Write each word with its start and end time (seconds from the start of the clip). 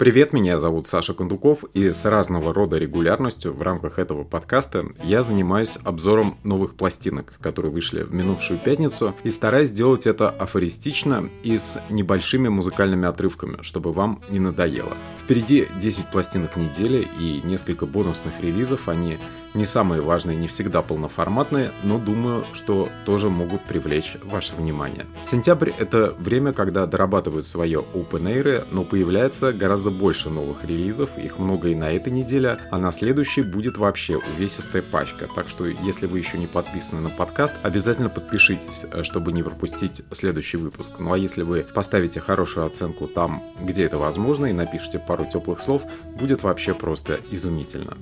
Привет, 0.00 0.32
меня 0.32 0.56
зовут 0.56 0.86
Саша 0.86 1.12
Кондуков, 1.12 1.62
и 1.74 1.90
с 1.90 2.06
разного 2.06 2.54
рода 2.54 2.78
регулярностью 2.78 3.52
в 3.52 3.60
рамках 3.60 3.98
этого 3.98 4.24
подкаста 4.24 4.86
я 5.04 5.22
занимаюсь 5.22 5.76
обзором 5.84 6.38
новых 6.42 6.74
пластинок, 6.74 7.34
которые 7.42 7.70
вышли 7.70 8.04
в 8.04 8.14
минувшую 8.14 8.58
пятницу, 8.58 9.14
и 9.24 9.30
стараюсь 9.30 9.68
сделать 9.68 10.06
это 10.06 10.30
афористично 10.30 11.28
и 11.42 11.58
с 11.58 11.82
небольшими 11.90 12.48
музыкальными 12.48 13.06
отрывками, 13.06 13.58
чтобы 13.60 13.92
вам 13.92 14.22
не 14.30 14.40
надоело. 14.40 14.96
Впереди 15.22 15.68
10 15.78 16.06
пластинок 16.06 16.56
недели 16.56 17.06
и 17.18 17.42
несколько 17.44 17.84
бонусных 17.84 18.32
релизов, 18.40 18.88
они 18.88 19.18
не 19.54 19.66
самые 19.66 20.00
важные, 20.00 20.36
не 20.36 20.48
всегда 20.48 20.82
полноформатные, 20.82 21.72
но 21.82 21.98
думаю, 21.98 22.44
что 22.52 22.88
тоже 23.04 23.28
могут 23.30 23.62
привлечь 23.62 24.16
ваше 24.22 24.54
внимание. 24.54 25.06
Сентябрь— 25.22 25.70
это 25.78 26.14
время, 26.18 26.52
когда 26.52 26.86
дорабатывают 26.86 27.46
свое 27.46 27.84
open 27.94 28.22
air, 28.22 28.66
но 28.70 28.84
появляется 28.84 29.52
гораздо 29.52 29.90
больше 29.90 30.30
новых 30.30 30.64
релизов, 30.64 31.10
их 31.18 31.38
много 31.38 31.68
и 31.68 31.74
на 31.74 31.90
этой 31.92 32.12
неделе, 32.12 32.58
а 32.70 32.78
на 32.78 32.92
следующей 32.92 33.42
будет 33.42 33.76
вообще 33.76 34.18
увесистая 34.18 34.82
пачка. 34.82 35.28
Так 35.34 35.48
что, 35.48 35.66
если 35.66 36.06
вы 36.06 36.18
еще 36.18 36.38
не 36.38 36.46
подписаны 36.46 37.00
на 37.00 37.10
подкаст, 37.10 37.54
обязательно 37.62 38.08
подпишитесь, 38.08 38.86
чтобы 39.02 39.32
не 39.32 39.42
пропустить 39.42 40.02
следующий 40.10 40.56
выпуск. 40.56 40.94
Ну 40.98 41.12
а 41.12 41.18
если 41.18 41.42
вы 41.42 41.66
поставите 41.74 42.20
хорошую 42.20 42.66
оценку 42.66 43.06
там, 43.06 43.42
где 43.60 43.84
это 43.84 43.98
возможно, 43.98 44.46
и 44.46 44.52
напишите 44.52 44.98
пару 44.98 45.24
теплых 45.24 45.60
слов, 45.60 45.82
будет 46.18 46.42
вообще 46.42 46.74
просто 46.74 47.18
изумительно. 47.30 47.96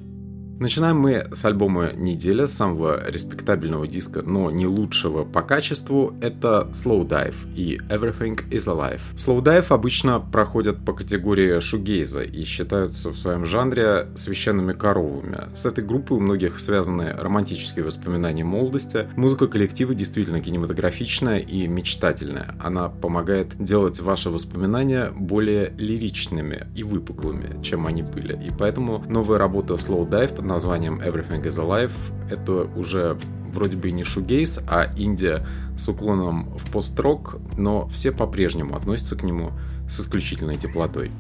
Начинаем 0.61 0.99
мы 0.99 1.29
с 1.31 1.45
альбома 1.45 1.93
«Неделя», 1.95 2.49
самого 2.49 3.09
респектабельного 3.09 3.87
диска, 3.87 4.23
но 4.23 4.51
не 4.51 4.67
лучшего 4.67 5.25
по 5.25 5.41
качеству, 5.41 6.15
это 6.21 6.69
Slow 6.73 7.07
Dive 7.07 7.37
и 7.55 7.79
Everything 7.89 8.37
is 8.51 8.67
Alive. 8.67 9.01
Slow 9.15 9.41
Dive 9.41 9.67
обычно 9.69 10.19
проходят 10.19 10.85
по 10.85 10.95
категории 10.95 11.61
шугейза 11.61 12.23
и 12.23 12.43
считаются 12.43 13.11
в 13.11 13.17
своем 13.17 13.47
жанре 13.47 14.09
священными 14.17 14.73
коровами. 14.73 15.55
С 15.55 15.65
этой 15.65 15.85
группой 15.85 16.17
у 16.17 16.21
многих 16.21 16.59
связаны 16.59 17.13
романтические 17.13 17.85
воспоминания 17.85 18.43
молодости. 18.43 19.07
Музыка 19.15 19.47
коллектива 19.47 19.95
действительно 19.95 20.41
кинематографичная 20.41 21.39
и 21.39 21.69
мечтательная. 21.69 22.57
Она 22.61 22.89
помогает 22.89 23.57
делать 23.63 24.01
ваши 24.01 24.29
воспоминания 24.29 25.13
более 25.17 25.73
лиричными 25.79 26.67
и 26.75 26.83
выпуклыми, 26.83 27.63
чем 27.63 27.87
они 27.87 28.03
были. 28.03 28.33
И 28.45 28.51
поэтому 28.51 29.05
новая 29.09 29.39
работа 29.39 29.75
Slow 29.75 30.09
Dive 30.09 30.35
под 30.35 30.48
названием 30.49 31.01
Everything 31.01 31.43
is 31.43 31.59
Alive. 31.59 31.93
Это 32.31 32.53
уже 32.77 33.17
вроде 33.53 33.77
бы 33.77 33.91
не 33.91 34.05
шугейс, 34.05 34.59
а 34.67 34.93
Индия 34.97 35.47
с 35.79 35.89
уклоном 35.89 36.59
в 36.59 36.71
пост-рок, 36.71 37.37
но 37.57 37.89
все 37.89 38.11
по-прежнему 38.11 38.77
относятся 38.77 39.17
к 39.17 39.23
нему 39.23 39.53
с 39.89 40.01
исключительной 40.01 40.57
теплотой. 40.57 41.13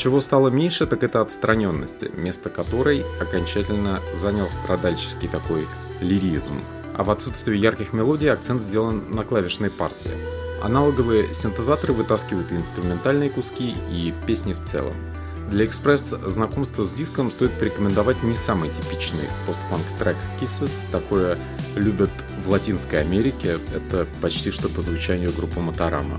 Чего 0.00 0.20
стало 0.20 0.48
меньше, 0.48 0.86
так 0.86 1.04
это 1.04 1.20
отстраненности, 1.20 2.10
место 2.14 2.48
которой 2.48 3.04
окончательно 3.20 4.00
занял 4.14 4.46
страдальческий 4.46 5.28
такой 5.28 5.66
лиризм. 6.00 6.54
А 6.96 7.04
в 7.04 7.10
отсутствии 7.10 7.58
ярких 7.58 7.92
мелодий 7.92 8.32
акцент 8.32 8.62
сделан 8.62 9.02
на 9.10 9.24
клавишной 9.24 9.68
партии. 9.68 10.12
Аналоговые 10.62 11.26
синтезаторы 11.34 11.92
вытаскивают 11.92 12.50
и 12.50 12.56
инструментальные 12.56 13.28
куски, 13.28 13.74
и 13.90 14.14
песни 14.26 14.54
в 14.54 14.64
целом. 14.66 14.94
Для 15.50 15.66
экспресс 15.66 16.14
знакомства 16.26 16.84
с 16.86 16.90
диском 16.92 17.30
стоит 17.30 17.50
порекомендовать 17.52 18.22
не 18.22 18.34
самый 18.34 18.70
типичный 18.70 19.28
постпанк 19.46 19.84
трек 19.98 20.16
Kisses. 20.40 20.72
Такое 20.90 21.36
любят 21.76 22.10
в 22.46 22.48
Латинской 22.48 23.02
Америке. 23.02 23.58
Это 23.74 24.06
почти 24.22 24.50
что 24.50 24.70
по 24.70 24.80
звучанию 24.80 25.30
группы 25.30 25.60
Моторама. 25.60 26.18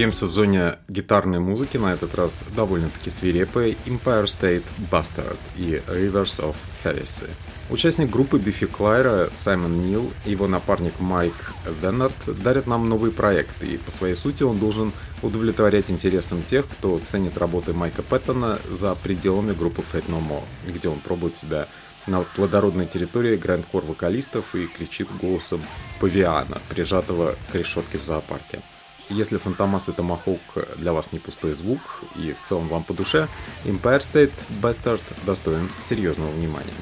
Остаемся 0.00 0.24
в 0.24 0.32
зоне 0.32 0.78
гитарной 0.88 1.40
музыки, 1.40 1.76
на 1.76 1.92
этот 1.92 2.14
раз 2.14 2.42
довольно-таки 2.56 3.10
свирепые 3.10 3.76
Empire 3.84 4.24
State 4.24 4.64
Bastard 4.90 5.36
и 5.58 5.82
Rivers 5.88 6.40
of 6.40 6.56
Heresy. 6.82 7.28
Участник 7.68 8.08
группы 8.08 8.38
Бифи 8.38 8.64
Клайра 8.64 9.28
Саймон 9.34 9.86
Нил 9.86 10.10
и 10.24 10.30
его 10.30 10.48
напарник 10.48 10.98
Майк 11.00 11.52
Веннард 11.82 12.16
дарят 12.42 12.66
нам 12.66 12.88
новый 12.88 13.10
проект, 13.10 13.62
и 13.62 13.76
по 13.76 13.90
своей 13.90 14.14
сути 14.14 14.42
он 14.42 14.58
должен 14.58 14.94
удовлетворять 15.20 15.90
интересам 15.90 16.42
тех, 16.44 16.66
кто 16.66 16.98
ценит 17.00 17.36
работы 17.36 17.74
Майка 17.74 18.02
Пэттона 18.02 18.58
за 18.70 18.94
пределами 18.94 19.52
группы 19.52 19.82
Fate 19.82 20.08
No 20.08 20.26
More, 20.26 20.44
где 20.66 20.88
он 20.88 21.00
пробует 21.00 21.36
себя 21.36 21.68
на 22.06 22.22
плодородной 22.22 22.86
территории 22.86 23.36
гранд-кор 23.36 23.84
вокалистов 23.84 24.54
и 24.54 24.66
кричит 24.66 25.08
голосом 25.20 25.60
павиана, 26.00 26.56
прижатого 26.70 27.36
к 27.52 27.54
решетке 27.54 27.98
в 27.98 28.04
зоопарке. 28.06 28.62
Если 29.10 29.38
Фантомас 29.38 29.88
и 29.88 29.92
Томахок 29.92 30.40
для 30.76 30.92
вас 30.92 31.10
не 31.10 31.18
пустой 31.18 31.54
звук 31.54 31.80
и 32.14 32.32
в 32.32 32.48
целом 32.48 32.68
вам 32.68 32.84
по 32.84 32.94
душе, 32.94 33.26
Empire 33.64 33.98
State 33.98 34.32
Bastard 34.62 35.02
достоин 35.26 35.68
серьезного 35.80 36.30
внимания. 36.30 36.72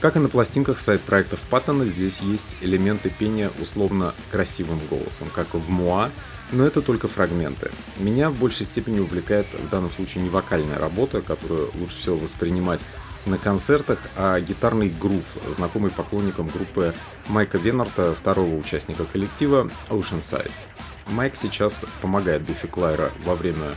Как 0.00 0.16
и 0.16 0.18
на 0.18 0.28
пластинках 0.28 0.78
сайт-проектов 0.78 1.40
Паттона, 1.50 1.86
здесь 1.86 2.20
есть 2.20 2.56
элементы 2.60 3.10
пения 3.10 3.50
условно 3.60 4.14
красивым 4.30 4.80
голосом, 4.90 5.28
как 5.34 5.54
в 5.54 5.70
Муа, 5.70 6.10
но 6.52 6.66
это 6.66 6.82
только 6.82 7.08
фрагменты. 7.08 7.70
Меня 7.98 8.30
в 8.30 8.34
большей 8.34 8.66
степени 8.66 8.98
увлекает 9.00 9.46
в 9.52 9.68
данном 9.70 9.90
случае 9.90 10.22
не 10.22 10.30
вокальная 10.30 10.78
работа, 10.78 11.22
которую 11.22 11.70
лучше 11.74 11.98
всего 11.98 12.16
воспринимать 12.16 12.80
на 13.26 13.38
концертах, 13.38 13.98
а 14.16 14.40
гитарный 14.40 14.88
грув, 14.88 15.24
знакомый 15.48 15.90
поклонникам 15.90 16.48
группы 16.48 16.94
Майка 17.28 17.58
Венарта, 17.58 18.14
второго 18.14 18.54
участника 18.56 19.04
коллектива 19.04 19.70
Ocean 19.88 20.20
Size. 20.20 20.66
Майк 21.06 21.36
сейчас 21.36 21.84
помогает 22.02 22.42
Биффи 22.42 22.68
Клайра 22.68 23.10
во 23.24 23.34
время 23.34 23.74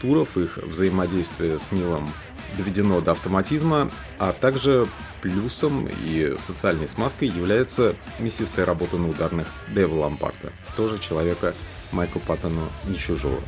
туров, 0.00 0.36
их 0.36 0.58
взаимодействие 0.58 1.58
с 1.58 1.72
Нилом 1.72 2.12
доведено 2.56 3.00
до 3.00 3.12
автоматизма, 3.12 3.90
а 4.18 4.32
также 4.32 4.86
плюсом 5.22 5.88
и 6.04 6.36
социальной 6.38 6.88
смазкой 6.88 7.28
является 7.28 7.96
мясистая 8.18 8.66
работа 8.66 8.96
на 8.96 9.08
ударных 9.08 9.48
Дэва 9.68 9.94
Лампарта, 9.94 10.52
тоже 10.76 10.98
человека 10.98 11.54
Майку 11.90 12.20
Паттону 12.20 12.68
не 12.84 12.98
чужого. 12.98 13.40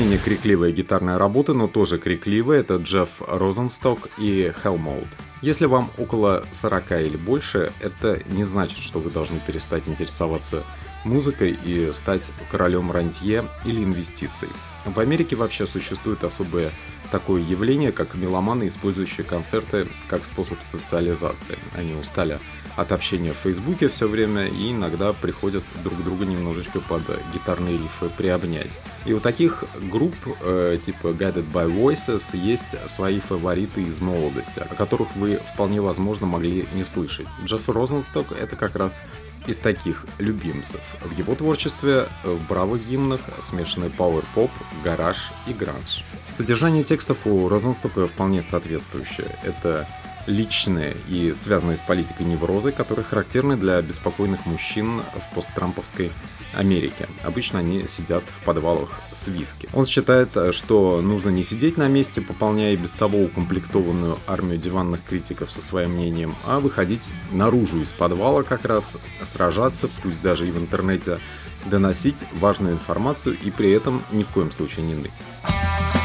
Менее 0.00 0.18
крикливая 0.18 0.72
гитарная 0.72 1.18
работа, 1.18 1.52
но 1.52 1.68
тоже 1.68 1.98
крикливая, 1.98 2.60
это 2.60 2.76
Джефф 2.76 3.20
Розенсток 3.20 4.08
и 4.16 4.50
Hellmode. 4.64 5.06
Если 5.42 5.66
вам 5.66 5.90
около 5.98 6.42
40 6.52 6.92
или 6.92 7.18
больше, 7.18 7.70
это 7.80 8.18
не 8.30 8.44
значит, 8.44 8.78
что 8.78 8.98
вы 8.98 9.10
должны 9.10 9.38
перестать 9.46 9.86
интересоваться 9.88 10.64
музыкой 11.04 11.54
и 11.66 11.90
стать 11.92 12.30
королем 12.50 12.90
рантье 12.90 13.44
или 13.66 13.84
инвестиций. 13.84 14.48
В 14.86 14.98
Америке 15.00 15.36
вообще 15.36 15.66
существует 15.66 16.24
особое 16.24 16.70
такое 17.12 17.42
явление, 17.42 17.92
как 17.92 18.14
меломаны, 18.14 18.68
использующие 18.68 19.26
концерты 19.26 19.86
как 20.08 20.24
способ 20.24 20.62
социализации. 20.62 21.58
Они 21.76 21.92
устали 21.92 22.38
от 22.80 22.92
общения 22.92 23.32
в 23.32 23.36
Фейсбуке 23.36 23.88
все 23.88 24.08
время 24.08 24.46
и 24.46 24.72
иногда 24.72 25.12
приходят 25.12 25.62
друг 25.84 26.02
друга 26.02 26.24
немножечко 26.24 26.80
под 26.80 27.02
гитарные 27.34 27.74
рифы 27.76 28.08
приобнять. 28.16 28.70
И 29.04 29.12
у 29.12 29.20
таких 29.20 29.64
групп 29.90 30.14
э, 30.40 30.78
типа 30.84 31.08
Guided 31.08 31.44
by 31.52 31.70
Voices 31.70 32.36
есть 32.36 32.88
свои 32.88 33.20
фавориты 33.20 33.82
из 33.82 34.00
молодости, 34.00 34.60
о 34.60 34.74
которых 34.74 35.14
вы 35.16 35.40
вполне 35.52 35.82
возможно 35.82 36.26
могли 36.26 36.66
не 36.74 36.84
слышать. 36.84 37.26
Джефф 37.44 37.68
Розенсток 37.68 38.32
это 38.32 38.56
как 38.56 38.76
раз 38.76 39.00
из 39.46 39.56
таких 39.56 40.06
любимцев. 40.18 40.80
В 41.02 41.16
его 41.18 41.34
творчестве 41.34 42.06
в 42.24 42.48
бравых 42.48 42.86
гимнах 42.88 43.20
смешанный 43.40 43.90
пауэр-поп, 43.90 44.50
гараж 44.84 45.30
и 45.46 45.52
гранж. 45.52 46.04
Содержание 46.30 46.84
текстов 46.84 47.26
у 47.26 47.48
Розенстока 47.48 48.06
вполне 48.06 48.42
соответствующее. 48.42 49.28
Это 49.44 49.86
личные 50.26 50.96
и 51.08 51.34
связанные 51.34 51.76
с 51.76 51.82
политикой 51.82 52.26
неврозы, 52.26 52.72
которые 52.72 53.04
характерны 53.04 53.56
для 53.56 53.80
беспокойных 53.82 54.46
мужчин 54.46 55.02
в 55.02 55.34
посттрамповской 55.34 56.12
Америке. 56.54 57.08
Обычно 57.22 57.60
они 57.60 57.86
сидят 57.86 58.22
в 58.24 58.44
подвалах 58.44 59.00
с 59.12 59.26
виски. 59.28 59.68
Он 59.72 59.86
считает, 59.86 60.30
что 60.52 61.00
нужно 61.00 61.30
не 61.30 61.44
сидеть 61.44 61.76
на 61.76 61.88
месте, 61.88 62.20
пополняя 62.20 62.76
без 62.76 62.90
того 62.92 63.22
укомплектованную 63.22 64.18
армию 64.26 64.58
диванных 64.58 65.00
критиков 65.08 65.52
со 65.52 65.60
своим 65.60 65.92
мнением, 65.92 66.34
а 66.46 66.60
выходить 66.60 67.08
наружу 67.32 67.80
из 67.80 67.90
подвала 67.90 68.42
как 68.42 68.64
раз, 68.64 68.98
сражаться, 69.24 69.88
пусть 70.02 70.22
даже 70.22 70.46
и 70.46 70.50
в 70.50 70.58
интернете, 70.58 71.18
доносить 71.66 72.24
важную 72.32 72.74
информацию 72.74 73.36
и 73.42 73.50
при 73.50 73.70
этом 73.70 74.02
ни 74.12 74.22
в 74.22 74.28
коем 74.28 74.50
случае 74.50 74.86
не 74.86 74.94
ныть. 74.94 75.99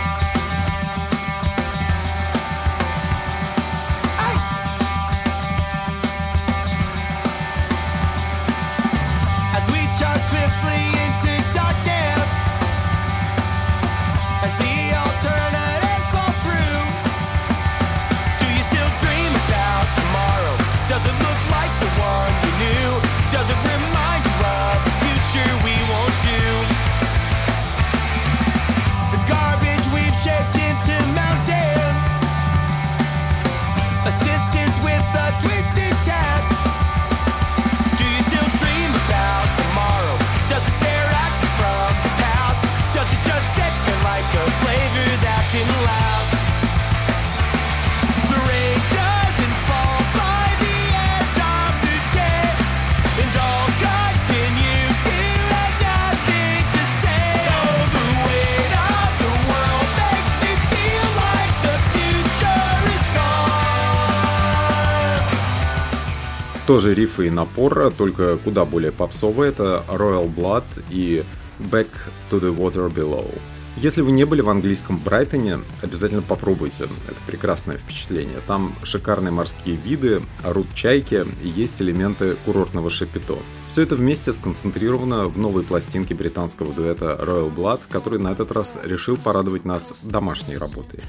Тоже 66.76 66.94
рифы 66.94 67.28
и 67.28 67.30
напор, 67.30 67.90
только 67.98 68.36
куда 68.36 68.66
более 68.66 68.92
попсовые. 68.92 69.52
Это 69.52 69.86
Royal 69.88 70.28
Blood 70.28 70.66
и 70.90 71.24
Back 71.58 71.88
to 72.30 72.42
the 72.42 72.54
Water 72.54 72.94
Below. 72.94 73.34
Если 73.78 74.02
вы 74.02 74.12
не 74.12 74.26
были 74.26 74.42
в 74.42 74.50
английском 74.50 74.98
Брайтоне, 74.98 75.60
обязательно 75.82 76.22
попробуйте. 76.22 76.84
Это 76.84 77.16
прекрасное 77.28 77.78
впечатление. 77.78 78.42
Там 78.46 78.76
шикарные 78.84 79.32
морские 79.32 79.78
виды, 79.78 80.22
орут 80.44 80.68
чайки 80.76 81.26
и 81.42 81.48
есть 81.48 81.82
элементы 81.82 82.36
курортного 82.44 82.90
шапито. 82.90 83.38
Все 83.72 83.84
это 83.84 83.96
вместе 83.96 84.34
сконцентрировано 84.34 85.30
в 85.30 85.38
новой 85.38 85.64
пластинке 85.64 86.14
британского 86.14 86.74
дуэта 86.74 87.18
Royal 87.22 87.56
Blood, 87.56 87.80
который 87.90 88.20
на 88.20 88.34
этот 88.34 88.52
раз 88.52 88.78
решил 88.84 89.16
порадовать 89.16 89.64
нас 89.64 89.94
домашней 90.04 90.58
работой. 90.58 91.00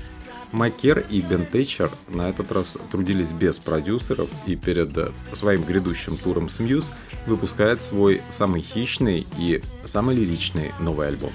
Макер 0.53 1.07
и 1.11 1.21
Бен 1.21 1.47
Тейчер 1.47 1.91
на 2.09 2.29
этот 2.29 2.53
раз 2.53 2.79
трудились 2.91 3.33
без 3.33 3.57
продюсеров 3.57 4.31
и 4.47 4.57
перед 4.57 4.97
своим 5.33 5.65
грядущим 5.65 6.17
туром 6.17 6.49
с 6.49 6.61
Muse 6.61 6.93
выпускает 7.27 7.83
свой 7.83 8.23
самый 8.29 8.63
хищный 8.63 9.27
и 9.39 9.63
самый 9.85 10.17
лиричный 10.17 10.73
новый 10.81 11.09
альбом. 11.09 11.33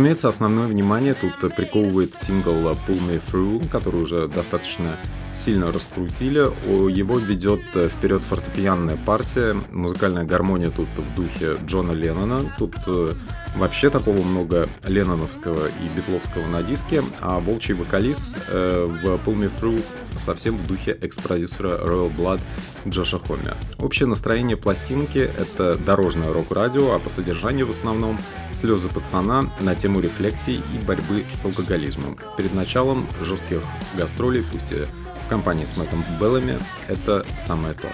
Разумеется, 0.00 0.30
основное 0.30 0.66
внимание 0.66 1.12
тут 1.12 1.54
приковывает 1.54 2.14
сингл 2.14 2.52
Pull 2.52 3.06
Me 3.06 3.20
Through, 3.30 3.68
который 3.68 4.00
уже 4.02 4.28
достаточно 4.28 4.96
сильно 5.34 5.70
раскрутили. 5.70 6.38
Его 6.90 7.18
ведет 7.18 7.60
вперед 7.74 8.22
фортепианная 8.22 8.96
партия, 8.96 9.54
музыкальная 9.70 10.24
гармония 10.24 10.70
тут 10.70 10.88
в 10.96 11.14
духе 11.14 11.58
Джона 11.66 11.92
Леннона. 11.92 12.50
Тут 12.56 12.76
э, 12.86 13.12
вообще 13.56 13.90
такого 13.90 14.22
много 14.22 14.68
ленноновского 14.84 15.66
и 15.68 15.96
битловского 15.96 16.46
на 16.46 16.62
диске, 16.62 17.02
а 17.20 17.38
волчий 17.38 17.74
вокалист 17.74 18.34
э, 18.48 18.86
в 18.86 19.04
Pull 19.26 19.36
Me 19.36 19.50
Through 19.60 19.82
совсем 20.18 20.56
в 20.56 20.66
духе 20.66 20.92
экс-продюсера 20.92 21.78
Royal 21.78 22.10
Blood 22.16 22.40
Джоша 22.88 23.18
Хомми. 23.18 23.52
Общее 23.78 24.06
настроение 24.06 24.56
пластинки— 24.56 25.18
это 25.38 25.76
дорожное 25.76 26.32
рок-радио, 26.32 26.94
а 26.94 26.98
по 26.98 27.10
содержанию 27.10 27.66
в 27.66 27.70
основном 27.70 28.18
слезы 28.52 28.88
пацана 28.88 29.50
на 29.60 29.74
тему 29.74 29.89
рефлексии 29.98 30.62
и 30.74 30.78
борьбы 30.86 31.24
с 31.34 31.44
алкоголизмом. 31.44 32.16
Перед 32.36 32.54
началом 32.54 33.08
жестких 33.22 33.62
гастролей, 33.96 34.44
пусть 34.52 34.70
и 34.70 34.86
в 35.26 35.28
компании 35.28 35.64
с 35.64 35.76
Мэттом 35.76 36.04
Беллами, 36.20 36.58
это 36.86 37.24
самое 37.38 37.74
то. 37.74 37.88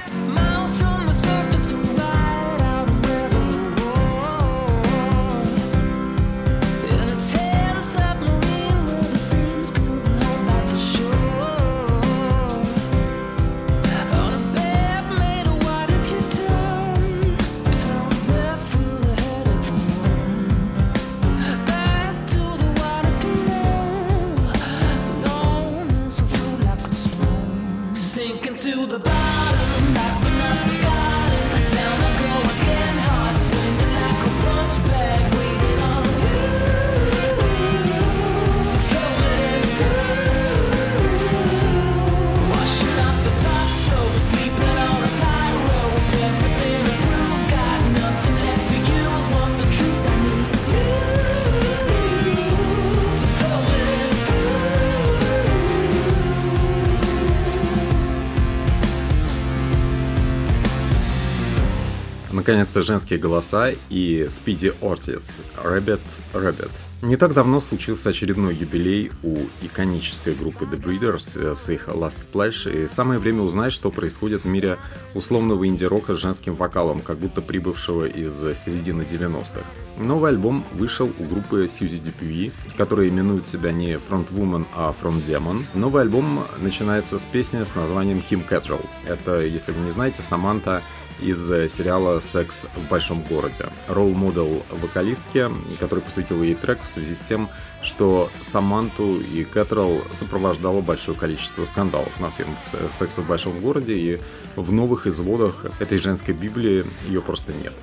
Наконец-то 62.47 62.85
женские 62.85 63.19
голоса 63.19 63.73
и 63.91 64.29
Спиди 64.31 64.73
Ортис 64.81 65.41
«Rabbit 65.65 66.01
Rabbit». 66.33 66.71
Не 67.03 67.17
так 67.17 67.35
давно 67.35 67.61
случился 67.61 68.11
очередной 68.11 68.55
юбилей 68.55 69.11
у 69.25 69.39
иконической 69.63 70.33
группы 70.33 70.65
The 70.65 70.81
Breeders 70.81 71.39
э, 71.39 71.57
с 71.57 71.69
их 71.69 71.89
Last 71.89 72.29
Splash, 72.33 72.73
и 72.73 72.87
самое 72.87 73.19
время 73.19 73.43
узнать, 73.43 73.73
что 73.73 73.91
происходит 73.91 74.45
в 74.45 74.47
мире 74.47 74.79
условного 75.15 75.67
инди-рока 75.67 76.15
с 76.15 76.19
женским 76.19 76.55
вокалом, 76.55 77.01
как 77.01 77.19
будто 77.19 77.43
прибывшего 77.43 78.07
из 78.07 78.39
середины 78.65 79.03
90-х. 79.03 79.63
Новый 79.99 80.31
альбом 80.31 80.65
вышел 80.73 81.11
у 81.19 81.25
группы 81.25 81.69
Сьюзи 81.69 81.99
Дюпюи, 81.99 82.53
которая 82.77 83.09
именует 83.09 83.49
себя 83.49 83.73
не 83.73 83.95
Frontwoman, 83.95 84.67
а 84.75 84.95
Front 85.03 85.27
Demon. 85.27 85.65
Новый 85.75 86.03
альбом 86.03 86.45
начинается 86.61 87.19
с 87.19 87.25
песни 87.25 87.63
с 87.65 87.75
названием 87.75 88.23
Kim 88.31 88.47
Cattrall. 88.49 88.85
Это, 89.05 89.45
если 89.45 89.73
вы 89.73 89.81
не 89.81 89.91
знаете, 89.91 90.23
Саманта 90.23 90.83
из 91.21 91.51
э, 91.51 91.69
сериала 91.69 92.21
«Секс 92.21 92.67
в 92.75 92.91
большом 92.91 93.23
городе». 93.23 93.67
Ролл-модел 93.89 94.65
вокалистки, 94.71 95.51
который 95.79 96.01
посвятил 96.01 96.43
ей 96.43 96.55
трек 96.55 96.79
в 96.83 96.93
связи 96.95 97.15
с 97.15 97.21
тем, 97.21 97.49
что 97.83 98.31
Саманту 98.47 99.21
и 99.21 99.45
Кэтрол 99.45 100.03
сопровождало 100.15 100.81
большое 100.81 101.17
количество 101.17 101.65
скандалов 101.65 102.19
на 102.21 102.31
съемках 102.31 102.57
«Секса 102.93 103.23
в 103.23 103.29
большом 103.29 103.61
городе», 103.61 103.95
и 103.95 104.21
в 104.57 104.73
новых 104.73 105.07
изводах 105.07 105.67
этой 105.79 105.99
женской 105.99 106.35
Библии 106.35 106.85
ее 107.07 107.21
просто 107.21 107.53
нет. 107.53 107.75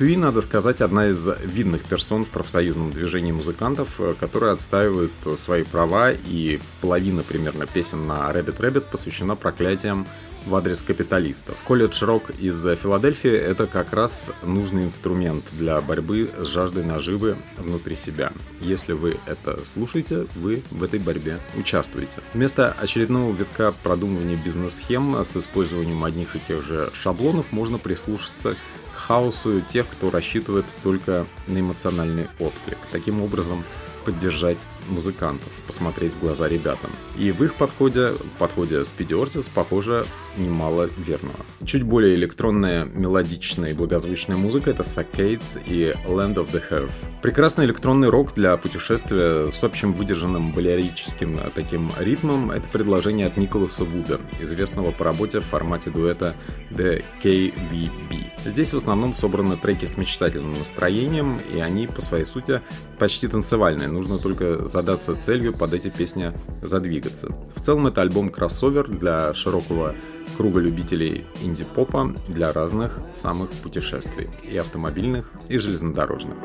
Дюпюи, 0.00 0.16
надо 0.16 0.40
сказать, 0.40 0.80
одна 0.80 1.08
из 1.08 1.28
видных 1.44 1.82
персон 1.82 2.24
в 2.24 2.30
профсоюзном 2.30 2.90
движении 2.90 3.32
музыкантов, 3.32 4.00
э, 4.00 4.14
которые 4.18 4.52
отстаивают 4.52 5.12
свои 5.36 5.62
права, 5.62 6.10
и 6.12 6.58
половина 6.80 7.22
примерно 7.22 7.66
песен 7.66 8.06
на 8.06 8.30
Rabbit 8.30 8.56
Rabbit 8.56 8.84
посвящена 8.90 9.36
проклятиям 9.36 10.06
в 10.46 10.54
адрес 10.54 10.80
капиталистов. 10.80 11.54
Колледж 11.66 12.02
Рок 12.02 12.30
из 12.30 12.62
Филадельфии– 12.78 13.30
это 13.32 13.66
как 13.66 13.92
раз 13.92 14.30
нужный 14.42 14.84
инструмент 14.84 15.44
для 15.52 15.78
борьбы 15.82 16.30
с 16.38 16.46
жаждой 16.46 16.84
наживы 16.84 17.36
внутри 17.58 17.94
себя. 17.94 18.32
Если 18.62 18.94
вы 18.94 19.18
это 19.26 19.58
слушаете, 19.66 20.26
вы 20.36 20.62
в 20.70 20.82
этой 20.82 20.98
борьбе 20.98 21.40
участвуете. 21.58 22.20
Вместо 22.32 22.72
очередного 22.72 23.34
витка 23.34 23.74
продумывания 23.82 24.38
бизнес-схем 24.42 25.14
с 25.24 25.36
использованием 25.36 26.02
одних 26.04 26.36
и 26.36 26.40
тех 26.40 26.64
же 26.64 26.90
шаблонов 26.94 27.52
можно 27.52 27.76
прислушаться 27.76 28.56
хаосу 29.10 29.60
тех, 29.60 29.88
кто 29.88 30.08
рассчитывает 30.08 30.64
только 30.84 31.26
на 31.48 31.58
эмоциональный 31.58 32.28
отклик. 32.38 32.78
Таким 32.92 33.20
образом, 33.20 33.64
поддержать 34.04 34.58
музыкантов, 34.88 35.48
посмотреть 35.66 36.12
в 36.12 36.20
глаза 36.20 36.46
ребятам. 36.46 36.92
И 37.18 37.32
в 37.32 37.42
их 37.42 37.54
подходе, 37.56 38.12
подходе 38.38 38.82
Speedy 38.82 39.20
Ortiz, 39.20 39.50
похоже, 39.52 40.06
немало 40.36 40.88
верного. 40.96 41.36
Чуть 41.64 41.82
более 41.82 42.14
электронная, 42.14 42.84
мелодичная 42.84 43.70
и 43.70 43.74
благозвучная 43.74 44.36
музыка— 44.36 44.70
это 44.72 44.82
Saccades 44.82 45.60
и 45.66 45.94
Land 46.06 46.34
of 46.36 46.50
the 46.52 46.62
Hearth. 46.70 46.92
Прекрасный 47.22 47.64
электронный 47.66 48.08
рок 48.08 48.34
для 48.34 48.56
путешествия 48.56 49.50
с 49.52 49.62
общим 49.62 49.92
выдержанным 49.92 50.52
балерическим 50.52 51.40
таким 51.54 51.90
ритмом— 51.98 52.50
это 52.52 52.68
предложение 52.68 53.26
от 53.26 53.36
Николаса 53.36 53.84
Вуда, 53.84 54.20
известного 54.40 54.92
по 54.92 55.04
работе 55.04 55.40
в 55.40 55.44
формате 55.44 55.90
дуэта 55.90 56.34
The 56.70 57.04
KVB. 57.22 58.24
Здесь 58.44 58.72
в 58.72 58.76
основном 58.76 59.14
собраны 59.14 59.56
треки 59.56 59.84
с 59.84 59.96
мечтательным 59.96 60.54
настроением, 60.54 61.40
и 61.40 61.58
они 61.60 61.86
по 61.86 62.00
своей 62.00 62.24
сути 62.24 62.62
почти 62.98 63.28
танцевальные. 63.28 63.88
Нужно 63.88 64.18
только 64.18 64.66
задаться 64.66 65.14
целью 65.14 65.56
под 65.56 65.74
эти 65.74 65.88
песни 65.88 66.32
задвигаться. 66.62 67.28
В 67.54 67.60
целом 67.60 67.86
это 67.86 68.00
альбом 68.00 68.30
кроссовер 68.30 68.88
для 68.88 69.34
широкого 69.34 69.94
круга 70.36 70.60
любителей 70.60 71.24
инди-попа 71.42 72.14
для 72.28 72.52
разных 72.52 73.00
самых 73.12 73.50
путешествий, 73.50 74.28
и 74.42 74.56
автомобильных, 74.56 75.30
и 75.48 75.58
железнодорожных. 75.58 76.36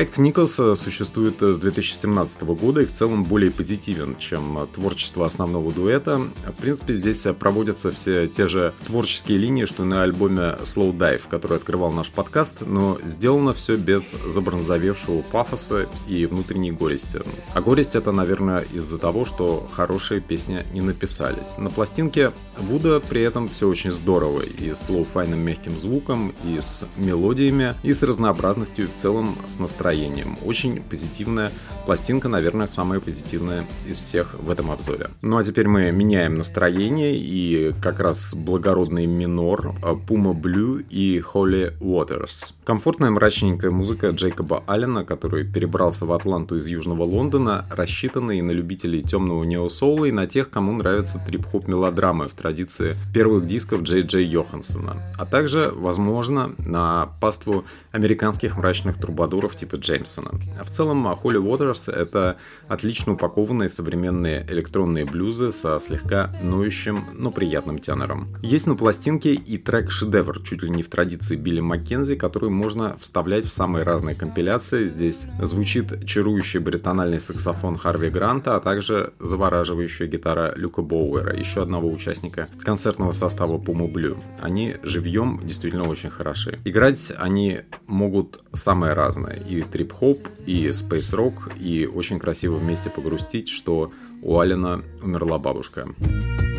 Проект 0.00 0.16
Николса 0.16 0.74
существует 0.76 1.42
с 1.42 1.58
2017 1.58 2.40
года 2.44 2.80
и 2.80 2.86
в 2.86 2.90
целом 2.90 3.22
более 3.22 3.50
позитивен, 3.50 4.16
чем 4.16 4.66
творчество 4.72 5.26
основного 5.26 5.70
дуэта. 5.72 6.22
В 6.46 6.58
принципе, 6.58 6.94
здесь 6.94 7.26
проводятся 7.38 7.90
все 7.90 8.26
те 8.26 8.48
же 8.48 8.72
творческие 8.86 9.36
линии, 9.36 9.66
что 9.66 9.84
на 9.84 10.02
альбоме 10.02 10.56
Slowdive, 10.64 11.28
который 11.28 11.58
открывал 11.58 11.92
наш 11.92 12.08
подкаст, 12.08 12.62
но 12.62 12.98
сделано 13.04 13.52
все 13.52 13.76
без 13.76 14.12
забронзовевшего 14.12 15.20
пафоса 15.20 15.86
и 16.08 16.24
внутренней 16.24 16.72
горести. 16.72 17.20
А 17.52 17.60
горесть 17.60 17.96
это, 17.96 18.12
наверное, 18.12 18.64
из-за 18.72 18.98
того, 18.98 19.24
что 19.24 19.66
хорошие 19.72 20.20
песни 20.20 20.64
не 20.72 20.80
написались. 20.80 21.58
На 21.58 21.68
пластинке 21.70 22.32
Вуда 22.58 23.00
при 23.00 23.22
этом 23.22 23.48
все 23.48 23.68
очень 23.68 23.90
здорово, 23.90 24.42
и 24.42 24.72
с 24.72 24.88
лоу-файным 24.88 25.38
мягким 25.38 25.76
звуком, 25.76 26.32
и 26.44 26.58
с 26.60 26.86
мелодиями, 26.96 27.74
и 27.82 27.92
с 27.92 28.02
разнообразностью, 28.02 28.84
и 28.84 28.88
в 28.88 28.94
целом 28.94 29.36
с 29.48 29.58
настроением. 29.58 30.38
Очень 30.44 30.82
позитивная 30.82 31.50
пластинка, 31.86 32.28
наверное, 32.28 32.66
самая 32.66 33.00
позитивная 33.00 33.66
из 33.88 33.96
всех 33.96 34.34
в 34.38 34.50
этом 34.50 34.70
обзоре. 34.70 35.08
Ну 35.22 35.38
а 35.38 35.44
теперь 35.44 35.66
мы 35.66 35.90
меняем 35.90 36.36
настроение, 36.36 37.16
и 37.16 37.72
как 37.82 37.98
раз 37.98 38.34
благородный 38.34 39.06
минор, 39.06 39.74
Puma 39.82 40.38
Blue 40.38 40.84
и 40.88 41.18
Holy 41.18 41.76
Waters. 41.78 42.52
Комфортная 42.64 43.10
мрачненькая 43.10 43.70
музыка 43.70 44.10
Джейкоба 44.10 44.62
Аллена, 44.66 45.04
который 45.04 45.44
перебрался 45.44 46.06
в 46.06 46.12
Атланту 46.12 46.56
из 46.56 46.66
Южного 46.66 47.02
Лондона, 47.02 47.39
рассчитана 47.70 48.32
и 48.32 48.42
на 48.42 48.50
любителей 48.50 49.02
темного 49.02 49.44
неосоула, 49.44 50.06
и 50.06 50.12
на 50.12 50.26
тех, 50.26 50.50
кому 50.50 50.72
нравятся 50.72 51.20
трип-хоп 51.26 51.68
мелодрамы 51.68 52.28
в 52.28 52.32
традиции 52.32 52.96
первых 53.14 53.46
дисков 53.46 53.82
Джей 53.82 54.02
Джей 54.02 54.26
Йоханссона, 54.26 54.96
а 55.18 55.26
также, 55.26 55.72
возможно, 55.74 56.54
на 56.58 57.10
паству 57.20 57.64
американских 57.92 58.56
мрачных 58.56 58.98
трубадуров 58.98 59.56
типа 59.56 59.76
Джеймсона. 59.76 60.30
А 60.58 60.64
в 60.64 60.70
целом, 60.70 61.06
Holy 61.06 61.42
Waters— 61.42 61.92
это 61.92 62.36
отлично 62.68 63.12
упакованные 63.14 63.68
современные 63.68 64.46
электронные 64.48 65.04
блюзы 65.04 65.52
со 65.52 65.78
слегка 65.80 66.34
ноющим, 66.42 67.06
но 67.14 67.30
приятным 67.30 67.78
тенором. 67.78 68.28
Есть 68.42 68.66
на 68.66 68.76
пластинке 68.76 69.34
и 69.34 69.58
трек-шедевр, 69.58 70.42
чуть 70.42 70.62
ли 70.62 70.70
не 70.70 70.82
в 70.82 70.88
традиции 70.88 71.36
Билли 71.36 71.60
Маккензи, 71.60 72.16
который 72.16 72.50
можно 72.50 72.96
вставлять 73.00 73.44
в 73.44 73.52
самые 73.52 73.84
разные 73.84 74.14
компиляции. 74.14 74.86
Здесь 74.86 75.26
звучит 75.40 76.06
чарующий 76.06 76.60
баритональный 76.60 77.20
саксофон 77.30 77.76
Харви 77.76 78.10
Гранта, 78.10 78.56
а 78.56 78.60
также 78.60 79.12
завораживающая 79.20 80.06
гитара 80.06 80.52
Люка 80.56 80.82
Боуэра, 80.82 81.36
еще 81.36 81.62
одного 81.62 81.88
участника 81.88 82.48
концертного 82.62 83.12
состава 83.12 83.58
Puma 83.58 83.90
Blue. 83.92 84.20
Они 84.40 84.76
живьем 84.82 85.40
действительно 85.44 85.88
очень 85.88 86.10
хороши. 86.10 86.58
Играть 86.64 87.12
они 87.16 87.60
могут 87.86 88.40
самое 88.52 88.92
разное. 88.92 89.36
И 89.36 89.62
трип-хоп, 89.62 90.26
и 90.46 90.72
спейс-рок, 90.72 91.50
и 91.58 91.86
очень 91.86 92.18
красиво 92.18 92.56
вместе 92.56 92.90
погрустить, 92.90 93.48
что 93.48 93.92
у 94.22 94.38
Алина 94.38 94.82
умерла 95.02 95.38
бабушка. 95.38 95.86
еще 95.98 96.49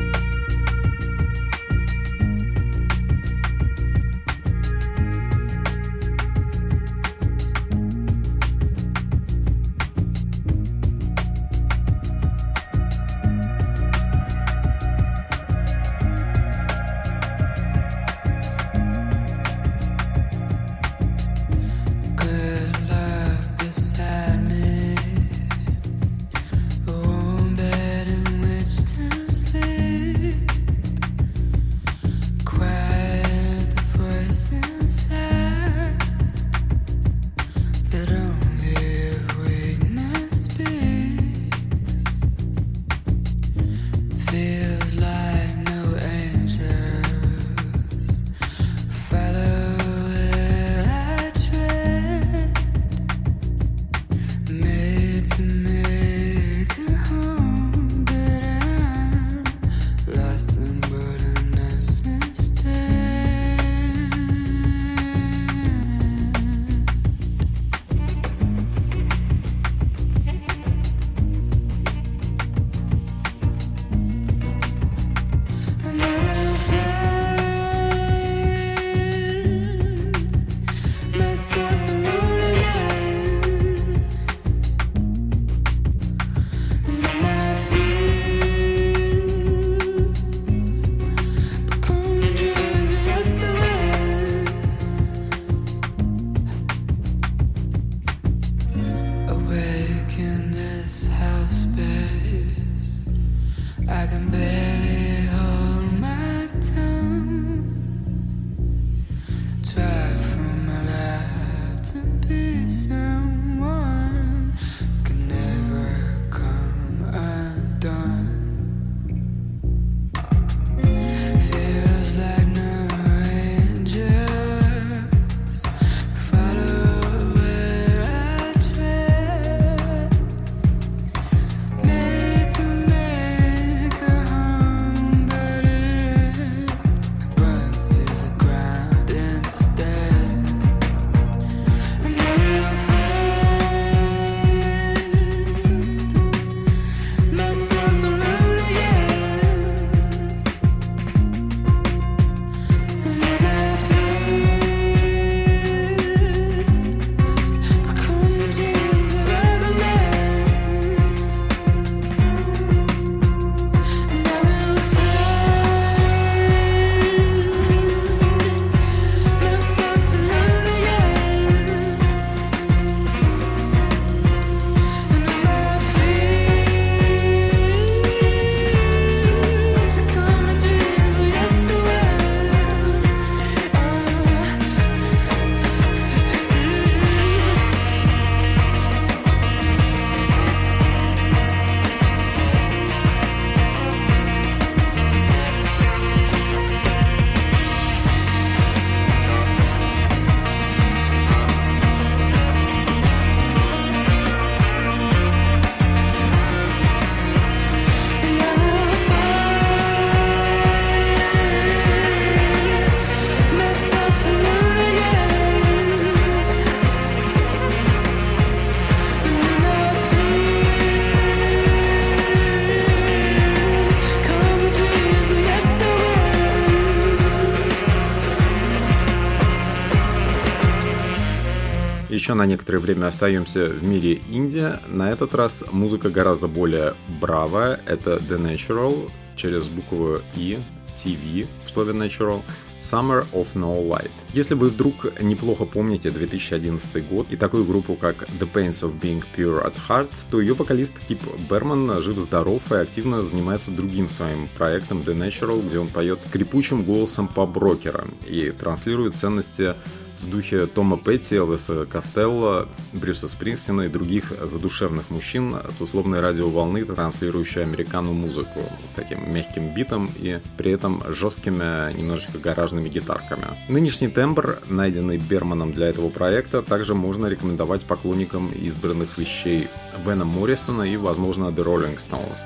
на 232.41 232.47
некоторое 232.47 232.79
время 232.79 233.05
остаемся 233.05 233.67
в 233.69 233.83
мире 233.83 234.13
Индия. 234.31 234.79
На 234.87 235.11
этот 235.11 235.35
раз 235.35 235.63
музыка 235.71 236.09
гораздо 236.09 236.47
более 236.47 236.95
бравая. 237.21 237.79
Это 237.85 238.15
The 238.15 238.41
Natural 238.41 239.11
через 239.35 239.67
букву 239.67 240.21
И, 240.35 240.57
TV 240.95 241.47
в 241.67 241.69
слове 241.69 241.93
Natural. 241.93 242.41
Summer 242.81 243.25
of 243.31 243.49
No 243.53 243.87
Light. 243.87 244.09
Если 244.33 244.55
вы 244.55 244.69
вдруг 244.69 245.21
неплохо 245.21 245.65
помните 245.65 246.09
2011 246.09 247.07
год 247.07 247.27
и 247.29 247.35
такую 247.35 247.63
группу, 247.63 247.93
как 247.93 248.23
The 248.39 248.51
Pains 248.51 248.81
of 248.81 248.99
Being 248.99 249.23
Pure 249.37 249.63
at 249.63 249.75
Heart, 249.87 250.09
то 250.31 250.41
ее 250.41 250.55
вокалист 250.55 250.97
Кип 251.07 251.21
Берман 251.47 252.01
жив-здоров 252.01 252.71
и 252.71 252.75
активно 252.75 253.21
занимается 253.21 253.69
другим 253.69 254.09
своим 254.09 254.47
проектом 254.57 255.03
The 255.05 255.15
Natural, 255.15 255.63
где 255.67 255.77
он 255.77 255.89
поет 255.89 256.17
крепучим 256.31 256.81
голосом 256.81 257.27
по 257.27 257.45
брокера 257.45 258.07
и 258.27 258.49
транслирует 258.49 259.15
ценности 259.15 259.75
в 260.21 260.29
духе 260.29 260.65
Тома 260.67 260.97
Петти, 260.97 261.35
Элвиса 261.35 261.85
Костелло, 261.85 262.67
Брюса 262.93 263.27
Спрингстина 263.27 263.81
и 263.81 263.89
других 263.89 264.31
задушевных 264.41 265.09
мужчин 265.09 265.57
с 265.69 265.81
условной 265.81 266.19
радиоволны, 266.19 266.85
транслирующей 266.85 267.63
американу 267.63 268.13
музыку 268.13 268.59
с 268.87 268.91
таким 268.91 269.33
мягким 269.33 269.73
битом 269.73 270.09
и 270.17 270.39
при 270.57 270.71
этом 270.71 271.03
жесткими, 271.09 271.91
немножечко 271.97 272.37
гаражными 272.37 272.89
гитарками. 272.89 273.47
Нынешний 273.69 274.09
тембр, 274.09 274.59
найденный 274.67 275.17
Берманом 275.17 275.73
для 275.73 275.87
этого 275.87 276.09
проекта, 276.09 276.61
также 276.61 276.93
можно 276.93 277.27
рекомендовать 277.27 277.85
поклонникам 277.85 278.49
избранных 278.49 279.17
вещей 279.17 279.67
Вена 280.05 280.25
Моррисона 280.25 280.83
и, 280.83 280.97
возможно, 280.97 281.45
The 281.45 281.63
Rolling 281.63 281.97
Stones. 281.97 282.39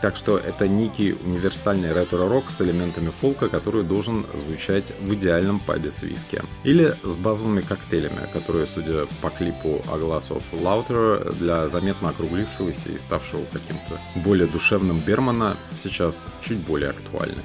Так 0.00 0.16
что 0.16 0.38
это 0.38 0.66
некий 0.66 1.12
универсальный 1.12 1.92
ретро-рок 1.92 2.50
с 2.50 2.60
элементами 2.60 3.10
фолка, 3.10 3.48
который 3.48 3.82
должен 3.82 4.24
звучать 4.32 4.92
в 5.00 5.12
идеальном 5.12 5.60
пабе 5.60 5.90
с 5.90 6.02
виски. 6.02 6.42
Или 6.64 6.94
с 7.02 7.16
базовыми 7.16 7.60
коктейлями, 7.60 8.20
которые, 8.32 8.66
судя 8.66 9.06
по 9.20 9.28
клипу 9.28 9.82
A 9.92 9.96
Glass 9.96 10.30
of 10.30 10.42
Lauter, 10.52 11.34
для 11.38 11.68
заметно 11.68 12.10
округлившегося 12.10 12.90
и 12.90 12.98
ставшего 12.98 13.44
каким-то 13.52 14.00
более 14.24 14.46
душевным 14.46 15.00
Бермана 15.00 15.56
сейчас 15.82 16.28
чуть 16.42 16.58
более 16.58 16.90
актуальны. 16.90 17.42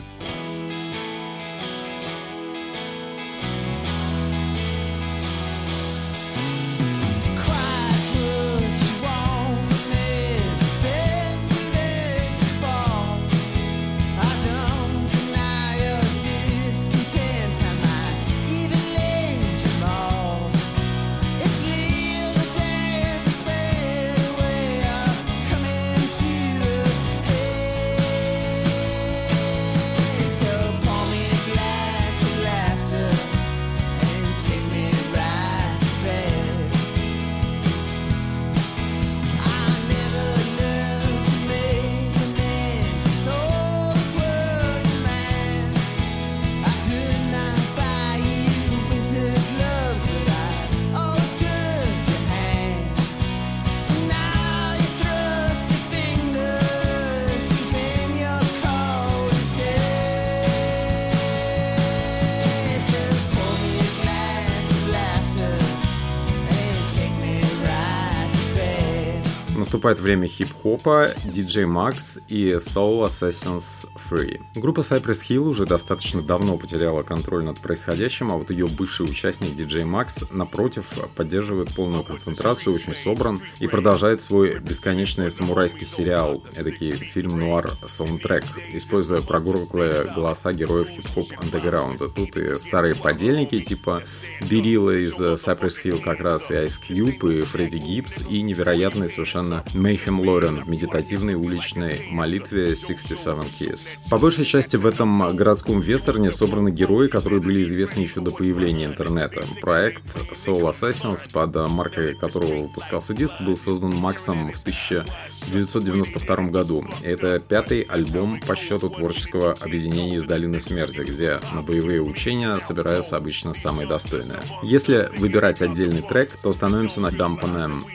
Наступает 69.85 69.99
время 69.99 70.27
хип-хопа, 70.27 71.13
DJ 71.25 71.65
Max 71.65 72.19
и 72.27 72.53
Soul 72.53 73.05
Assassins 73.05 73.87
Free. 74.09 74.41
Группа 74.55 74.81
Cypress 74.81 75.21
Hill 75.27 75.47
уже 75.47 75.65
достаточно 75.65 76.21
давно 76.21 76.57
потеряла 76.57 77.03
контроль 77.03 77.43
над 77.43 77.59
происходящим, 77.59 78.31
а 78.31 78.35
вот 78.35 78.49
ее 78.51 78.67
бывший 78.67 79.03
участник 79.03 79.51
DJ 79.51 79.83
Max, 79.83 80.27
напротив, 80.31 80.87
поддерживает 81.15 81.73
полную 81.73 82.03
концентрацию, 82.03 82.75
очень 82.75 82.93
собран 82.93 83.41
и 83.59 83.67
продолжает 83.67 84.23
свой 84.23 84.59
бесконечный 84.59 85.31
самурайский 85.31 85.87
сериал, 85.87 86.43
эдакий 86.55 86.91
фильм-нуар 86.95 87.71
саундтрек, 87.87 88.43
используя 88.73 89.21
прогорклые 89.21 90.05
голоса 90.15 90.53
героев 90.53 90.89
хип-хоп 90.89 91.27
андеграунда. 91.37 92.09
Тут 92.09 92.37
и 92.37 92.59
старые 92.59 92.95
подельники 92.95 93.59
типа 93.59 94.03
Берила 94.41 94.91
из 94.91 95.19
Cypress 95.19 95.83
Hill 95.83 96.01
как 96.01 96.19
раз 96.19 96.51
и 96.51 96.55
Ice 96.55 96.79
Cube, 96.81 97.39
и 97.39 97.41
Фредди 97.41 97.77
Гибс, 97.77 98.21
и 98.29 98.41
невероятные 98.41 99.09
совершенно 99.09 99.63
Mayhem 99.73 100.23
Лорен 100.23 100.63
в 100.63 100.69
медитативной 100.69 101.33
уличной 101.33 102.07
молитве 102.11 102.75
67 102.75 103.33
Keys. 103.59 103.94
По 104.09 104.19
большей 104.19 104.45
части 104.45 104.75
в 104.75 104.85
этом 104.85 105.35
городском 105.35 105.79
вестерне 105.79 106.31
собраны 106.31 106.69
герои, 106.69 107.07
которые 107.07 107.41
были 107.41 107.63
известны 107.63 108.01
еще 108.01 108.21
до 108.21 108.31
появления 108.31 108.85
интернета. 108.85 109.43
Проект 109.61 110.03
Soul 110.33 110.71
Assassins, 110.71 111.29
под 111.31 111.55
маркой 111.71 112.15
которого 112.15 112.63
выпускался 112.63 113.13
диск, 113.13 113.33
был 113.41 113.57
создан 113.57 113.95
Максом 113.95 114.51
в 114.51 114.61
1992 114.61 116.35
году. 116.49 116.85
Это 117.03 117.39
пятый 117.39 117.81
альбом 117.81 118.39
по 118.41 118.55
счету 118.55 118.89
творческого 118.89 119.53
объединения 119.53 120.17
из 120.17 120.23
Долины 120.23 120.59
Смерти, 120.59 121.01
где 121.01 121.39
на 121.53 121.61
боевые 121.61 122.01
учения 122.01 122.59
собираются 122.59 123.17
обычно 123.17 123.53
самые 123.53 123.87
достойные. 123.87 124.41
Если 124.61 125.09
выбирать 125.17 125.61
отдельный 125.61 126.01
трек, 126.01 126.31
то 126.41 126.53
становимся 126.53 127.01
на 127.01 127.07
Dump 127.07 127.35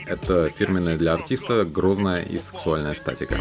Это 0.07 0.49
фирменная 0.49 0.97
для 0.97 1.13
артиста 1.13 1.65
грозная 1.65 2.23
и 2.23 2.37
сексуальная 2.37 2.93
статика. 2.93 3.39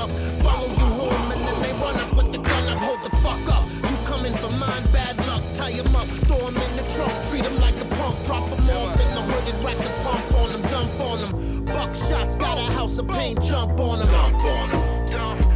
Up. 0.00 0.10
Follow 0.42 0.68
you 0.68 0.88
home 0.96 1.32
and 1.32 1.40
then 1.46 1.56
they 1.62 1.72
run 1.84 1.96
up 2.00 2.10
with 2.16 2.32
the 2.32 2.38
gun 2.38 2.64
up. 2.72 2.78
Hold 2.78 3.00
the 3.04 3.12
fuck 3.20 3.44
up. 3.56 3.64
You 3.88 3.96
coming 4.08 4.34
for 4.42 4.50
mine, 4.56 4.84
bad 4.92 5.16
luck. 5.28 5.44
Tie 5.54 5.76
him 5.76 5.94
up, 5.94 6.08
throw 6.26 6.40
him 6.48 6.56
in 6.56 6.72
the 6.80 6.86
trunk, 6.94 7.12
treat 7.28 7.44
him 7.44 7.56
like 7.60 7.76
a 7.76 7.88
punk. 7.96 8.16
Drop 8.24 8.48
him 8.48 8.64
off 8.76 8.96
in 9.04 9.10
the 9.16 9.22
hood 9.28 9.54
and 9.54 9.64
rack 9.64 9.76
the 9.76 9.92
pump 10.04 10.34
on 10.40 10.48
him, 10.54 10.62
dump 10.72 11.00
on 11.10 11.18
him. 11.24 11.64
Buck 11.64 11.94
shots, 11.94 12.34
got 12.36 12.58
a 12.58 12.72
house 12.72 12.98
of 12.98 13.08
pain, 13.08 13.36
jump 13.42 13.78
on 13.80 14.00
him. 14.00 14.08
Dump 14.08 14.44
on 14.44 14.70
him. 14.70 15.49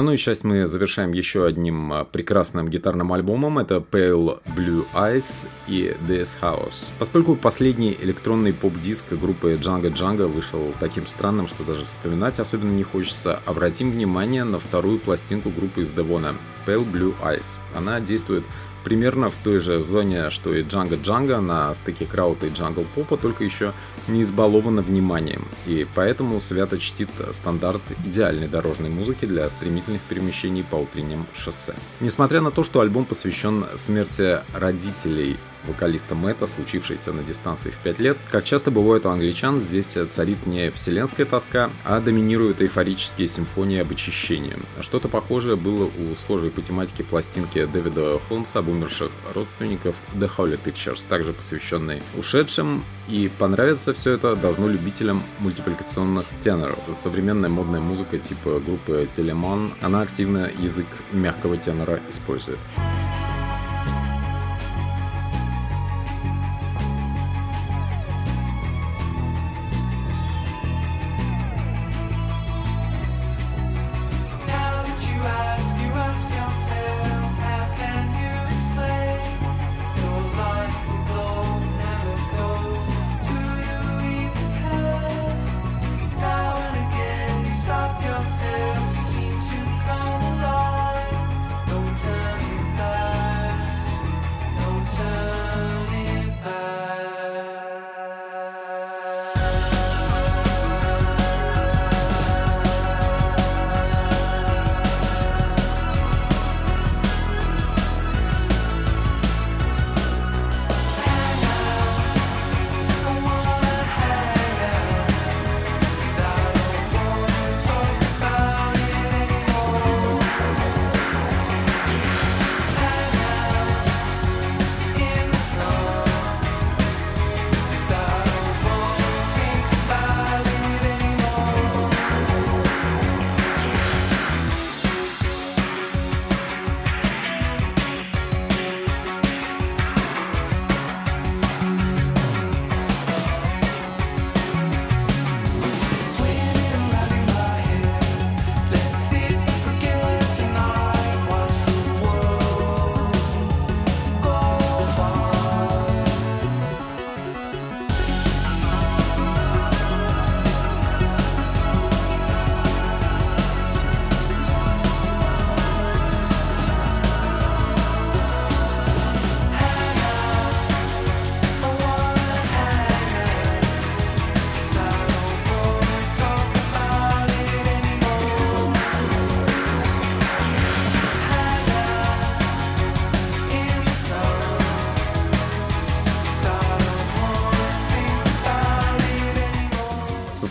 Основную 0.00 0.16
часть 0.16 0.44
мы 0.44 0.66
завершаем 0.66 1.12
еще 1.12 1.44
одним 1.44 1.92
а, 1.92 2.04
прекрасным 2.06 2.70
гитарным 2.70 3.12
альбомом. 3.12 3.58
Это 3.58 3.84
Pale 3.90 4.40
Blue 4.56 4.86
Eyes 4.94 5.46
и 5.68 5.94
This 6.08 6.30
House. 6.40 6.86
Поскольку 6.98 7.36
последний 7.36 7.94
электронный 8.00 8.54
поп-диск 8.54 9.04
группы 9.10 9.58
Django 9.60 9.92
Django 9.92 10.26
вышел 10.26 10.72
таким 10.80 11.06
странным, 11.06 11.48
что 11.48 11.64
даже 11.64 11.84
вспоминать 11.84 12.40
особенно 12.40 12.70
не 12.70 12.82
хочется, 12.82 13.40
обратим 13.44 13.90
внимание 13.90 14.44
на 14.44 14.58
вторую 14.58 15.00
пластинку 15.00 15.50
группы 15.50 15.82
из 15.82 15.90
Девона 15.90 16.34
Pale 16.64 16.90
Blue 16.90 17.14
Eyes. 17.22 17.60
Она 17.74 18.00
действует 18.00 18.44
примерно 18.84 19.30
в 19.30 19.36
той 19.36 19.60
же 19.60 19.82
зоне, 19.82 20.30
что 20.30 20.54
и 20.54 20.62
Джанго 20.62 20.96
Джанго 20.96 21.40
на 21.40 21.72
стыке 21.74 22.06
краута 22.06 22.46
и 22.46 22.50
джангл 22.50 22.84
попа, 22.94 23.16
только 23.16 23.44
еще 23.44 23.72
не 24.08 24.22
избалована 24.22 24.82
вниманием, 24.82 25.46
и 25.66 25.86
поэтому 25.94 26.40
свято 26.40 26.78
чтит 26.78 27.10
стандарт 27.32 27.82
идеальной 28.04 28.48
дорожной 28.48 28.90
музыки 28.90 29.24
для 29.24 29.48
стремительных 29.50 30.02
перемещений 30.02 30.64
по 30.64 30.76
утренним 30.76 31.26
шоссе. 31.34 31.74
Несмотря 32.00 32.40
на 32.40 32.50
то, 32.50 32.64
что 32.64 32.80
альбом 32.80 33.04
посвящен 33.04 33.64
смерти 33.76 34.40
родителей 34.54 35.36
вокалиста 35.66 36.14
Мэтта, 36.14 36.46
случившейся 36.46 37.12
на 37.12 37.22
дистанции 37.22 37.70
в 37.70 37.76
5 37.78 37.98
лет. 37.98 38.16
Как 38.30 38.44
часто 38.44 38.70
бывает 38.70 39.06
у 39.06 39.10
англичан, 39.10 39.60
здесь 39.60 39.96
царит 40.10 40.46
не 40.46 40.70
вселенская 40.70 41.26
тоска, 41.26 41.70
а 41.84 42.00
доминируют 42.00 42.60
эйфорические 42.60 43.28
симфонии 43.28 43.80
об 43.80 43.90
очищении. 43.90 44.56
Что-то 44.80 45.08
похожее 45.08 45.56
было 45.56 45.84
у 45.84 46.14
схожей 46.14 46.50
по 46.50 46.62
тематике 46.62 47.04
пластинки 47.04 47.64
Дэвида 47.66 48.20
Холмса 48.28 48.60
об 48.60 48.68
умерших 48.68 49.10
родственников 49.34 49.94
The 50.14 50.30
Holy 50.36 50.58
Pictures, 50.62 51.04
также 51.08 51.32
посвященной 51.32 52.02
ушедшим. 52.16 52.84
И 53.08 53.30
понравится 53.38 53.92
все 53.92 54.12
это 54.12 54.36
должно 54.36 54.68
любителям 54.68 55.22
мультипликационных 55.40 56.26
теноров. 56.40 56.78
Современная 56.94 57.50
модная 57.50 57.80
музыка 57.80 58.18
типа 58.18 58.60
группы 58.64 59.08
Телемон, 59.12 59.72
она 59.80 60.02
активно 60.02 60.50
язык 60.58 60.86
мягкого 61.12 61.56
тенора 61.56 61.98
использует. 62.08 62.58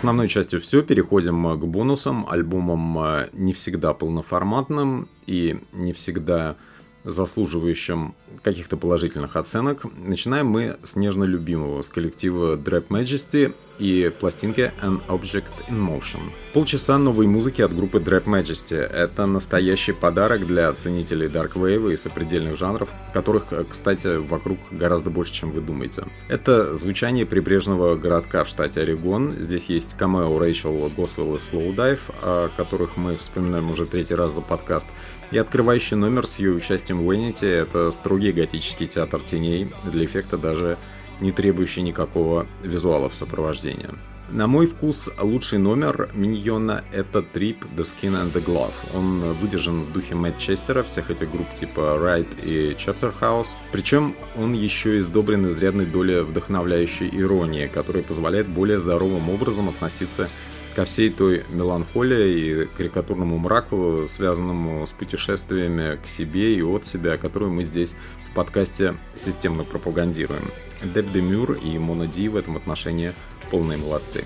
Основной 0.10 0.28
частью 0.28 0.60
все, 0.60 0.82
переходим 0.82 1.45
э, 1.45 1.56
к 1.56 1.65
бонусам, 1.65 2.26
альбомам 2.28 2.98
э, 2.98 3.30
не 3.34 3.54
всегда 3.54 3.93
полноформатным 3.93 5.08
и 5.28 5.60
не 5.72 5.93
всегда 5.93 6.56
заслуживающим 7.04 8.15
каких-то 8.41 8.76
положительных 8.76 9.36
оценок. 9.36 9.86
Начинаем 10.04 10.48
мы 10.48 10.78
с 10.82 10.95
нежно 10.95 11.26
любимого, 11.26 11.84
с 11.84 11.89
коллектива 11.89 12.56
Drap 12.56 12.88
Majesty 12.88 13.54
и 13.79 14.11
пластинки 14.19 14.71
An 14.81 15.01
Object 15.07 15.51
in 15.69 15.79
Motion. 15.79 16.19
Полчаса 16.53 16.97
новой 16.97 17.27
музыки 17.27 17.61
от 17.61 17.75
группы 17.75 17.99
Drap 17.99 18.25
Majesty. 18.25 18.75
Это 18.75 19.25
настоящий 19.25 19.93
подарок 19.93 20.45
для 20.45 20.71
ценителей 20.73 21.27
Dark 21.27 21.53
Wave 21.53 21.93
и 21.93 21.97
сопредельных 21.97 22.57
жанров, 22.57 22.89
которых, 23.13 23.45
кстати, 23.69 24.17
вокруг 24.17 24.59
гораздо 24.71 25.09
больше, 25.09 25.33
чем 25.33 25.51
вы 25.51 25.61
думаете. 25.61 26.03
Это 26.27 26.75
звучание 26.75 27.25
прибрежного 27.25 27.95
городка 27.95 28.43
в 28.43 28.49
штате 28.49 28.81
Орегон. 28.81 29.35
Здесь 29.39 29.65
есть 29.65 29.95
камео 29.97 30.37
Рэйчел 30.37 30.91
Госвелл 30.95 31.35
и 31.35 31.39
Slowdive, 31.39 31.99
о 32.21 32.49
которых 32.57 32.97
мы 32.97 33.15
вспоминаем 33.15 33.69
уже 33.71 33.85
третий 33.85 34.15
раз 34.15 34.33
за 34.33 34.41
подкаст. 34.41 34.87
И 35.31 35.37
открывающий 35.37 35.95
номер 35.95 36.25
с 36.25 36.39
ее 36.39 36.51
участием 36.51 37.05
в 37.05 37.11
это 37.11 37.91
строгий 37.91 38.32
готический 38.32 38.88
театр 38.88 39.21
теней, 39.21 39.67
для 39.86 40.05
эффекта 40.05 40.38
даже 40.38 40.77
не 41.20 41.32
требующий 41.32 41.82
никакого 41.82 42.47
визуала 42.63 43.09
в 43.09 43.15
сопровождении. 43.15 43.89
На 44.32 44.45
мой 44.45 44.67
вкус, 44.67 45.09
лучший 45.20 45.57
номер 45.57 46.09
Миньона— 46.13 46.84
это 46.93 47.26
Trip, 47.34 47.57
The 47.76 47.82
Skin 47.82 48.13
and 48.13 48.32
the 48.32 48.45
Glove. 48.45 48.74
Он 48.93 49.34
выдержан 49.34 49.82
в 49.82 49.91
духе 49.91 50.13
Мэтт 50.13 50.38
Честера, 50.38 50.84
всех 50.84 51.09
этих 51.09 51.32
групп 51.32 51.47
типа 51.55 51.97
Ride 51.99 52.45
и 52.45 52.76
Chapter 52.76 53.11
House. 53.20 53.57
Причем 53.72 54.13
он 54.38 54.53
еще 54.53 54.97
и 54.97 54.99
сдобрен 54.99 55.49
изрядной 55.49 55.88
долей 55.88 56.22
вдохновляющей 56.22 57.09
иронии, 57.11 57.65
которая 57.65 58.03
позволяет 58.03 58.47
более 58.47 58.80
здоровым 58.80 59.32
образом 59.32 59.67
относиться 59.67 60.30
ко 60.76 60.86
всей 60.86 61.09
той 61.09 61.43
меланхолии 61.49 62.63
и 62.63 62.65
карикатурному 62.78 63.39
мраку, 63.39 64.05
связанному 64.07 64.86
с 64.86 64.91
путешествиями 64.91 65.97
к 66.03 66.07
себе 66.07 66.53
и 66.53 66.61
от 66.61 66.86
себя, 66.86 67.17
которую 67.17 67.51
мы 67.51 67.63
здесь 67.63 67.95
в 68.30 68.36
подкасте 68.36 68.93
системно 69.15 69.63
пропагандируем. 69.63 70.43
Деб 70.84 71.11
Демюр 71.11 71.53
и 71.53 71.77
Мона 71.77 72.07
Ди 72.07 72.30
в 72.30 72.36
этом 72.36 72.55
отношении 72.55 73.13
полные 73.51 73.77
молодцы. 73.77 74.23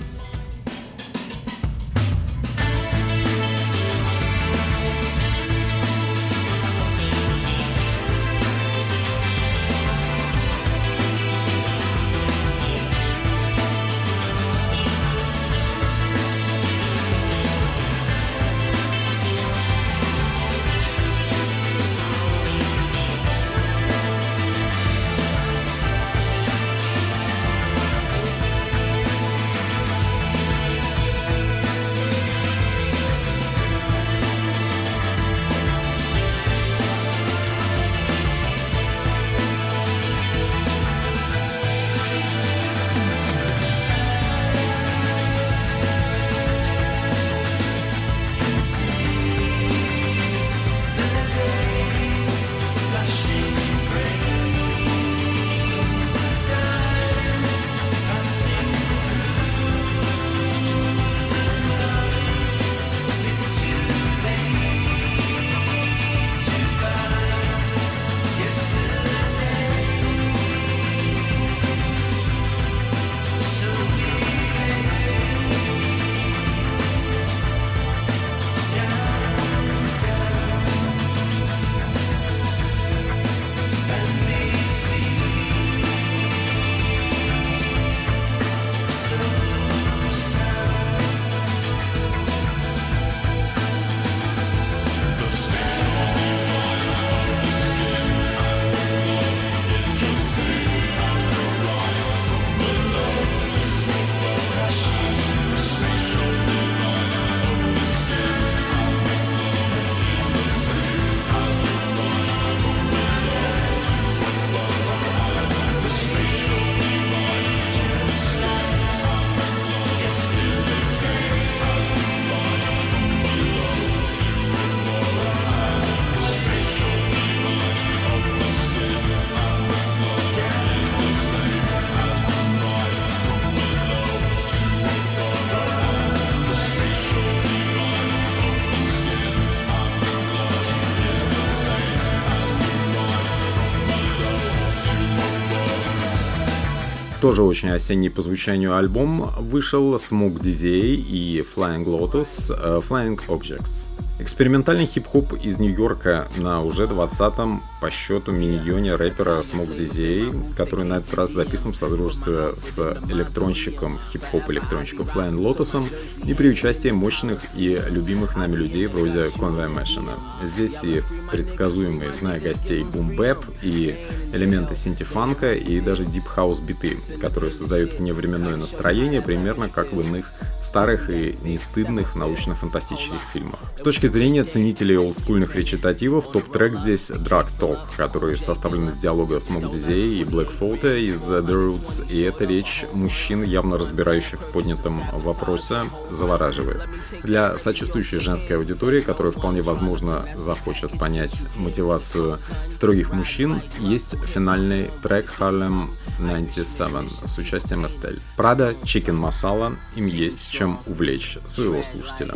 Тоже 147.24 147.42
очень 147.42 147.70
осенний 147.70 148.10
по 148.10 148.22
звучанию 148.22 148.76
альбом 148.76 149.32
вышел 149.40 149.96
Smoke 149.96 150.42
DZA 150.42 150.94
и 150.94 151.40
Flying 151.56 151.86
Lotus 151.86 152.52
uh, 152.52 152.84
Flying 152.86 153.18
Objects. 153.30 153.88
Экспериментальный 154.20 154.86
хип-хоп 154.86 155.34
из 155.34 155.58
Нью-Йорка 155.58 156.28
на 156.38 156.62
уже 156.62 156.84
20-м 156.84 157.64
по 157.82 157.90
счету 157.90 158.32
миньоне 158.32 158.96
рэпера 158.96 159.42
Smoke 159.42 159.76
DZA, 159.76 160.56
который 160.56 160.86
на 160.86 160.96
этот 160.96 161.16
раз 161.16 161.32
записан 161.32 161.74
в 161.74 161.76
содружестве 161.76 162.54
с 162.60 162.78
электронщиком, 163.10 164.00
хип-хоп-электронщиком 164.12 165.08
Flying 165.08 165.38
Lotus 165.38 165.84
и 166.26 166.34
при 166.36 166.50
участии 166.50 166.90
мощных 166.90 167.40
и 167.58 167.82
любимых 167.90 168.36
нами 168.36 168.56
людей 168.56 168.86
вроде 168.86 169.26
Conway 169.26 169.74
Machine. 169.74 170.12
Здесь 170.44 170.84
и 170.84 171.02
предсказуемые, 171.32 172.14
зная 172.14 172.40
гостей, 172.40 172.84
бум-бэп 172.84 173.44
и 173.64 173.98
элементы 174.32 174.76
синтифанка 174.76 175.56
и 175.56 175.82
даже 175.82 176.06
дип-хаус 176.06 176.60
биты, 176.60 177.00
которые 177.20 177.52
создают 177.52 177.96
вневременное 177.96 178.58
настроение, 178.58 179.22
примерно 179.22 179.70
как 179.70 179.92
в 179.92 180.00
иных 180.00 180.32
старых 180.64 181.10
и 181.10 181.38
не 181.44 181.58
стыдных 181.58 182.16
научно-фантастических 182.16 183.20
фильмах. 183.34 183.60
С 183.78 183.82
точки 183.82 184.03
зрения 184.08 184.44
ценителей 184.44 184.98
олдскульных 184.98 185.56
речитативов, 185.56 186.32
топ-трек 186.32 186.76
здесь 186.76 187.10
Drag 187.10 187.48
Talk, 187.60 187.96
который 187.96 188.38
составлен 188.38 188.90
из 188.90 188.98
диалога 188.98 189.38
Smoke 189.38 189.72
DZA 189.72 190.08
и 190.08 190.24
Black 190.24 190.52
Thought 190.60 191.00
из 191.00 191.30
The 191.30 191.46
Roots, 191.46 192.12
и 192.12 192.22
эта 192.22 192.46
речь 192.46 192.86
мужчин, 192.92 193.44
явно 193.44 193.78
разбирающих 193.78 194.42
в 194.42 194.52
поднятом 194.52 195.02
вопросе, 195.14 195.82
завораживает. 196.10 196.82
Для 197.24 197.58
сочувствующей 197.58 198.20
женской 198.20 198.58
аудитории, 198.58 199.00
которая 199.00 199.32
вполне 199.32 199.62
возможно 199.62 200.28
захочет 200.36 200.98
понять 200.98 201.46
мотивацию 201.56 202.40
строгих 202.72 203.14
мужчин, 203.14 203.62
есть 203.80 204.18
финальный 204.26 204.92
трек 205.02 205.34
Harlem 205.40 205.90
97 206.20 207.10
с 207.26 207.38
участием 207.38 207.86
Эстель. 207.86 208.20
Прада, 208.36 208.72
Chicken 208.84 209.20
Masala, 209.20 209.78
им 209.96 210.06
есть 210.08 210.52
чем 210.52 210.80
увлечь 210.86 211.38
своего 211.48 211.82
слушателя. 211.84 212.34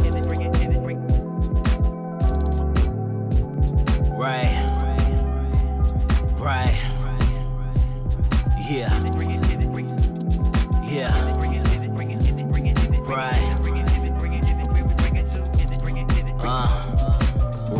Right. 4.27 4.51
Right. 6.37 6.75
Yeah. 8.69 8.91
Yeah. 10.83 11.26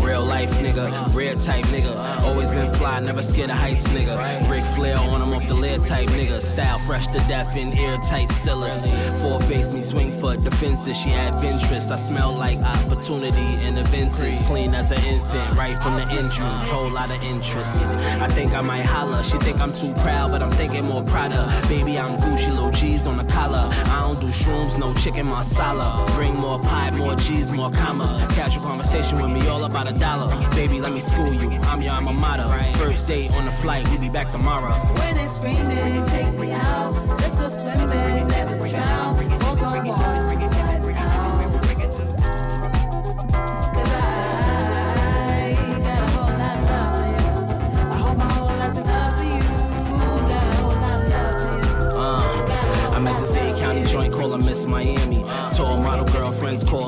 Real 0.08 0.24
life 0.24 0.52
nigga, 0.60 1.14
real 1.14 1.38
type 1.38 1.66
nigga. 1.66 1.94
Always 2.22 2.50
been 2.52 2.74
fly, 2.76 2.98
never 3.02 3.22
scared 3.22 3.50
of 3.50 3.58
heights, 3.58 3.84
nigga. 3.90 4.16
Ric 4.50 4.64
Flair 4.64 4.98
on 4.98 5.22
him 5.22 5.34
off 5.34 5.46
the 5.50 5.54
lid 5.54 5.84
type 5.84 6.08
nigga. 6.12 6.40
Style 6.40 6.80
fresh 6.80 7.08
to 7.08 7.20
death 7.28 7.58
in 7.58 7.78
airtight 7.78 8.32
cellars. 8.32 8.88
Four 9.22 9.40
base 9.42 9.74
me 9.74 9.82
swing 9.82 10.14
for 10.14 10.38
defenses. 10.38 10.96
She 10.98 11.10
had 11.10 11.34
Ventress. 11.34 11.92
I 11.92 11.98
smell 11.98 12.34
like 12.34 12.58
opportunity 12.60 13.58
the 13.78 13.84
vintage. 13.90 14.38
Clean 14.46 14.74
as 14.74 14.92
an 14.92 15.04
infant, 15.06 15.56
right 15.56 15.78
from 15.78 15.94
the 15.96 16.06
entrance. 16.12 16.66
Whole 16.66 16.90
lot 16.90 17.12
of 17.12 17.24
interest. 17.24 17.86
I 18.26 18.28
think 18.30 18.54
I 18.54 18.62
might 18.62 18.86
holler. 18.86 19.24
She 19.24 19.38
think 19.40 19.60
I'm 19.60 19.74
too 19.74 19.94
proud, 19.94 20.32
but 20.32 20.42
I'm 20.42 20.52
thinking 20.52 20.86
more 20.86 21.04
prouder. 21.04 21.48
Baby, 21.68 22.00
I'm 22.00 22.18
Gucci, 22.18 22.50
little 22.50 22.72
G's 22.72 23.06
on 23.06 23.18
the 23.18 23.26
collar. 23.26 23.70
I 23.72 24.02
don't 24.02 24.20
do 24.20 24.28
shrooms, 24.28 24.78
no 24.78 24.94
chicken 24.96 25.28
masala. 25.28 26.06
Bring 26.16 26.36
more 26.36 26.60
pie, 26.60 26.92
more 26.92 27.16
G's, 27.16 27.52
more 27.52 27.72
commas. 27.72 28.16
Casual 28.36 28.64
conversation 28.64 29.22
with 29.22 29.32
me, 29.32 29.48
all 29.48 29.64
about 29.64 29.88
a 29.88 29.94
dollar. 30.00 30.30
Baby, 30.52 30.82
let 30.82 30.94
me 30.94 31.00
school 31.00 31.34
you. 31.34 31.50
I'm 31.62 31.82
your 31.82 31.94
alma 31.94 32.14
mater. 32.14 32.48
First 32.78 33.08
date 33.08 33.32
on 33.32 33.46
the 33.46 33.52
flight, 33.52 33.86
We'll 33.90 34.00
be 34.00 34.10
back 34.10 34.32
tomorrow. 34.32 34.74
When 35.00 35.18
it's 35.18 35.38
raining, 35.40 36.06
take 36.08 36.34
me 36.40 36.52
out. 36.52 36.94
Let's 37.20 37.38
go 37.38 37.48
swimming, 37.48 38.28
never 38.28 38.68
drown. 38.70 39.07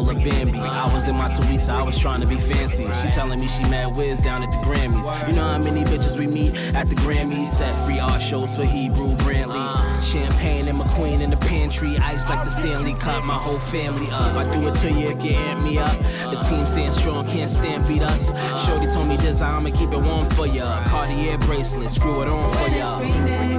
Call 0.05 0.15
Bambi. 0.15 0.59
I 0.59 0.93
was 0.93 1.07
in 1.07 1.15
my 1.15 1.29
Teresa, 1.29 1.73
I 1.73 1.83
was 1.83 1.97
trying 1.97 2.21
to 2.21 2.27
be 2.27 2.37
fancy. 2.37 2.83
She 2.83 3.09
telling 3.09 3.39
me 3.39 3.47
she 3.47 3.63
mad 3.63 3.95
whiz 3.95 4.19
down 4.21 4.43
at 4.43 4.51
the 4.51 4.57
Grammys. 4.57 5.27
You 5.27 5.35
know 5.35 5.43
how 5.43 5.57
many 5.57 5.83
bitches 5.83 6.17
we 6.17 6.27
meet 6.27 6.55
at 6.75 6.87
the 6.87 6.95
Grammys? 6.95 7.47
Set 7.47 7.73
free 7.85 7.99
art 7.99 8.21
shows 8.21 8.55
for 8.55 8.65
Hebrew 8.65 9.15
Brantley. 9.17 10.03
Champagne 10.03 10.67
and 10.67 10.79
McQueen 10.79 11.21
in 11.21 11.29
the 11.29 11.37
pantry. 11.37 11.97
Ice 11.97 12.27
like 12.29 12.43
the 12.43 12.49
Stanley 12.49 12.93
Cup, 12.95 13.23
my 13.23 13.35
whole 13.35 13.59
family 13.59 14.07
up. 14.11 14.35
I 14.35 14.43
do 14.53 14.67
it 14.67 14.75
to 14.75 14.91
you 14.91 15.09
if 15.09 15.23
you 15.23 15.31
amp 15.31 15.63
me 15.63 15.77
up. 15.77 15.97
The 15.99 16.39
team 16.47 16.65
stands 16.65 16.97
strong, 16.97 17.25
can't 17.25 17.49
stand 17.49 17.87
beat 17.87 18.01
us. 18.01 18.27
Shorty 18.65 18.87
told 18.87 19.07
me 19.07 19.17
this, 19.17 19.41
I'ma 19.41 19.69
keep 19.71 19.91
it 19.91 20.01
warm 20.01 20.29
for 20.31 20.47
ya. 20.47 20.83
Cartier 20.85 21.37
bracelet, 21.39 21.91
screw 21.91 22.21
it 22.21 22.29
on 22.29 22.55
for 22.55 22.69
ya. 22.75 22.99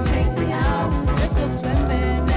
take 0.03 0.31
me 0.37 0.51
out. 0.51 1.05
Let's 1.15 1.35
go 1.35 1.47
swimming, 1.47 2.30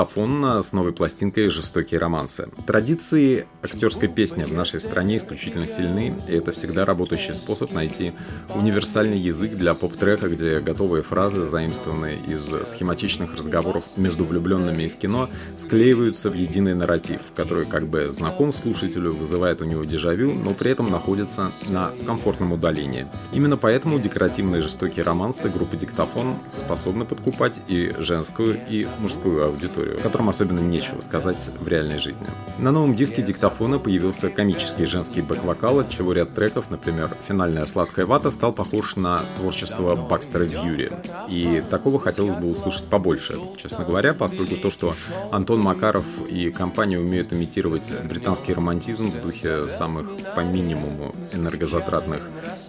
Диктофон 0.00 0.62
с 0.62 0.72
новой 0.72 0.94
пластинкой 0.94 1.50
«Жестокие 1.50 2.00
романсы». 2.00 2.48
Традиции 2.66 3.46
актерской 3.62 4.08
песни 4.08 4.44
в 4.44 4.52
нашей 4.54 4.80
стране 4.80 5.18
исключительно 5.18 5.68
сильны, 5.68 6.16
и 6.26 6.32
это 6.32 6.52
всегда 6.52 6.86
работающий 6.86 7.34
способ 7.34 7.72
найти 7.72 8.14
универсальный 8.54 9.18
язык 9.18 9.56
для 9.56 9.74
поп-трека, 9.74 10.28
где 10.28 10.60
готовые 10.60 11.02
фразы, 11.02 11.44
заимствованные 11.44 12.16
из 12.16 12.50
схематичных 12.70 13.36
разговоров 13.36 13.84
между 13.96 14.24
влюбленными 14.24 14.84
из 14.84 14.94
кино, 14.94 15.28
склеиваются 15.58 16.30
в 16.30 16.34
единый 16.34 16.74
нарратив, 16.74 17.20
который 17.36 17.66
как 17.66 17.86
бы 17.86 18.10
знаком 18.10 18.54
слушателю, 18.54 19.12
вызывает 19.12 19.60
у 19.60 19.66
него 19.66 19.84
дежавю, 19.84 20.32
но 20.32 20.54
при 20.54 20.70
этом 20.70 20.90
находится 20.90 21.52
на 21.68 21.92
комфортном 22.06 22.52
удалении. 22.52 23.06
Именно 23.34 23.58
поэтому 23.58 23.98
декоративные 23.98 24.62
жестокие 24.62 25.04
романсы 25.04 25.50
группы 25.50 25.76
«Диктофон» 25.76 26.38
способны 26.54 27.04
подкупать 27.04 27.60
и 27.68 27.92
женскую, 27.98 28.58
и 28.66 28.86
мужскую 28.98 29.44
аудиторию, 29.44 29.89
которым 30.02 30.28
особенно 30.28 30.60
нечего 30.60 31.00
сказать 31.00 31.38
в 31.58 31.66
реальной 31.68 31.98
жизни. 31.98 32.26
На 32.58 32.72
новом 32.72 32.94
диске 32.94 33.22
«Диктофона» 33.22 33.78
появился 33.78 34.30
комический 34.30 34.86
женский 34.86 35.20
бэк-вокал, 35.20 35.80
от 35.80 35.90
чего 35.90 36.12
ряд 36.12 36.34
треков, 36.34 36.70
например, 36.70 37.08
«Финальная 37.28 37.66
сладкая 37.66 38.06
вата», 38.06 38.30
стал 38.30 38.52
похож 38.52 38.96
на 38.96 39.22
творчество 39.36 39.94
Бакстера 39.96 40.46
Дьюри. 40.46 40.92
И 41.28 41.62
такого 41.70 41.98
хотелось 41.98 42.36
бы 42.36 42.50
услышать 42.50 42.88
побольше, 42.88 43.38
честно 43.56 43.84
говоря, 43.84 44.14
поскольку 44.14 44.56
то, 44.56 44.70
что 44.70 44.94
Антон 45.30 45.60
Макаров 45.60 46.04
и 46.28 46.50
компания 46.50 46.98
умеют 46.98 47.32
имитировать 47.32 47.90
британский 48.04 48.54
романтизм 48.54 49.10
в 49.10 49.22
духе 49.22 49.62
самых 49.62 50.06
по 50.34 50.40
минимуму 50.40 51.14
энергозатратных 51.32 52.22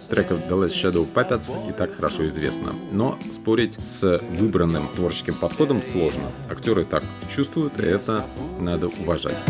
треков 0.08 0.40
The 0.48 0.64
Last 0.64 0.74
Shadow 0.74 1.06
Puppets 1.12 1.68
и 1.68 1.72
так 1.72 1.96
хорошо 1.96 2.26
известно. 2.26 2.72
Но 2.92 3.18
спорить 3.30 3.80
с 3.80 4.20
выбранным 4.38 4.88
творческим 4.88 5.34
подходом 5.34 5.82
сложно. 5.82 6.24
Актеры 6.50 6.84
так 6.84 7.02
чувствуют, 7.34 7.78
и 7.78 7.86
это 7.86 8.26
надо 8.60 8.88
уважать. 8.88 9.42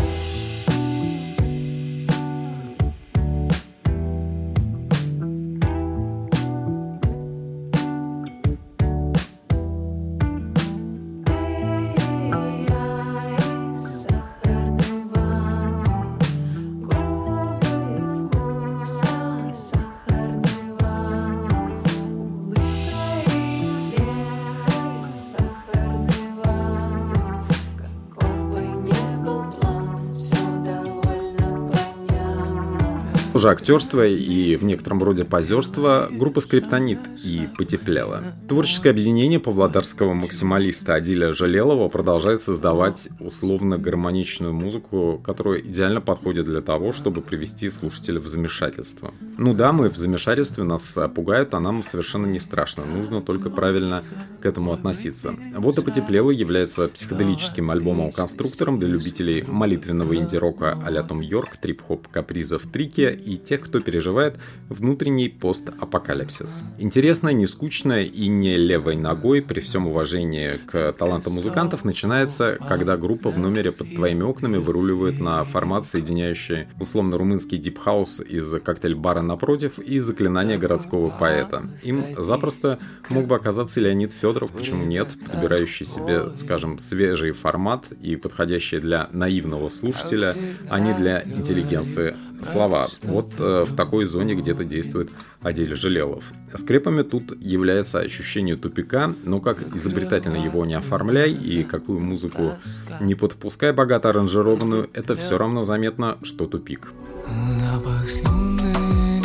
Тоже 33.32 33.48
актерство 33.48 34.06
и 34.06 34.56
в 34.56 34.64
некотором 34.64 35.02
роде 35.02 35.24
позерство 35.24 36.08
группа 36.10 36.42
Скриптонит 36.42 36.98
и 37.24 37.48
потеплела. 37.56 38.22
Творческое 38.46 38.90
объединение 38.90 39.40
павлодарского 39.40 40.12
максималиста 40.12 40.94
Адиля 40.94 41.32
Жалелова 41.32 41.88
продолжает 41.88 42.42
создавать 42.42 43.08
условно-гармоничную 43.20 44.52
музыку, 44.52 45.18
которая 45.24 45.60
идеально 45.60 46.02
подходит 46.02 46.44
для 46.44 46.60
того, 46.60 46.92
чтобы 46.92 47.22
привести 47.22 47.70
слушателя 47.70 48.20
в 48.20 48.26
замешательство. 48.26 49.14
Ну 49.38 49.54
да, 49.54 49.72
мы 49.72 49.88
в 49.88 49.96
замешательстве, 49.96 50.64
нас 50.64 50.98
а, 50.98 51.08
пугают, 51.08 51.54
а 51.54 51.60
нам 51.60 51.82
совершенно 51.82 52.26
не 52.26 52.38
страшно, 52.38 52.84
нужно 52.84 53.22
только 53.22 53.48
правильно 53.48 54.02
к 54.42 54.44
этому 54.44 54.74
относиться. 54.74 55.34
Вот 55.56 55.78
и 55.78 55.82
потеплело 55.82 56.30
является 56.30 56.86
психоделическим 56.88 57.70
альбомом-конструктором 57.70 58.78
для 58.78 58.88
любителей 58.88 59.42
молитвенного 59.42 60.16
инди-рока 60.16 60.78
а-ля 60.84 61.02
Том 61.02 61.22
Йорк, 61.22 61.56
трип-хоп 61.56 62.08
капризов 62.08 62.64
Трики 62.70 63.21
и 63.24 63.36
тех, 63.36 63.60
кто 63.60 63.80
переживает 63.80 64.36
внутренний 64.68 65.28
пост-апокалипсис. 65.28 66.64
Интересная, 66.78 67.32
не 67.32 67.46
скучная 67.46 68.04
и 68.04 68.28
не 68.28 68.56
левой 68.56 68.96
ногой, 68.96 69.42
при 69.42 69.60
всем 69.60 69.86
уважении 69.86 70.58
к 70.66 70.92
талантам 70.92 71.34
музыкантов, 71.34 71.84
начинается, 71.84 72.58
когда 72.68 72.96
группа 72.96 73.30
в 73.30 73.38
номере 73.38 73.72
под 73.72 73.94
твоими 73.94 74.22
окнами 74.22 74.56
выруливает 74.56 75.20
на 75.20 75.44
формат, 75.44 75.86
соединяющий 75.86 76.66
условно-румынский 76.80 77.58
дипхаус 77.58 78.20
из 78.20 78.52
коктейль-бара 78.60 79.22
напротив 79.22 79.78
и 79.78 79.98
заклинания 80.00 80.58
городского 80.58 81.10
поэта. 81.10 81.64
Им 81.82 82.04
запросто 82.18 82.78
мог 83.08 83.26
бы 83.26 83.36
оказаться 83.36 83.80
Леонид 83.80 84.12
Федоров, 84.12 84.52
почему 84.52 84.84
нет, 84.84 85.08
подбирающий 85.26 85.86
себе, 85.86 86.36
скажем, 86.36 86.78
свежий 86.78 87.32
формат 87.32 87.84
и 88.00 88.16
подходящий 88.16 88.78
для 88.78 89.08
наивного 89.12 89.68
слушателя, 89.68 90.34
а 90.68 90.80
не 90.80 90.94
для 90.94 91.22
интеллигенции 91.22 92.16
слова. 92.44 92.88
Вот 93.02 93.32
э, 93.38 93.64
в 93.64 93.74
такой 93.74 94.06
зоне 94.06 94.34
где-то 94.34 94.64
действует 94.64 95.10
Адель 95.40 95.74
Желелов. 95.74 96.32
Скрепами 96.54 97.02
тут 97.02 97.40
является 97.40 98.00
ощущение 98.00 98.56
тупика, 98.56 99.14
но 99.24 99.40
как 99.40 99.58
изобретательно 99.74 100.36
его 100.36 100.64
не 100.64 100.74
оформляй 100.74 101.32
и 101.32 101.64
какую 101.64 102.00
музыку 102.00 102.54
не 103.00 103.14
подпускай 103.14 103.72
богато 103.72 104.10
аранжированную, 104.10 104.90
это 104.92 105.16
все 105.16 105.38
равно 105.38 105.64
заметно, 105.64 106.18
что 106.22 106.46
тупик. 106.46 106.92
Запах 107.26 108.10
слюны 108.10 109.22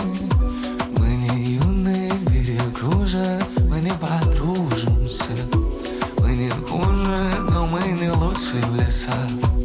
Мы 0.98 1.08
не 1.08 1.56
юные, 1.56 2.12
берег 2.30 2.96
уже 2.96 3.26
Мы 3.68 3.82
не 3.82 3.92
подружимся 3.92 5.34
Мы 6.20 6.32
не 6.32 6.50
хуже, 6.50 7.18
но 7.52 7.66
мы 7.66 7.82
не 8.00 8.12
лучшие 8.12 8.64
в 8.66 8.76
лесах 8.76 9.57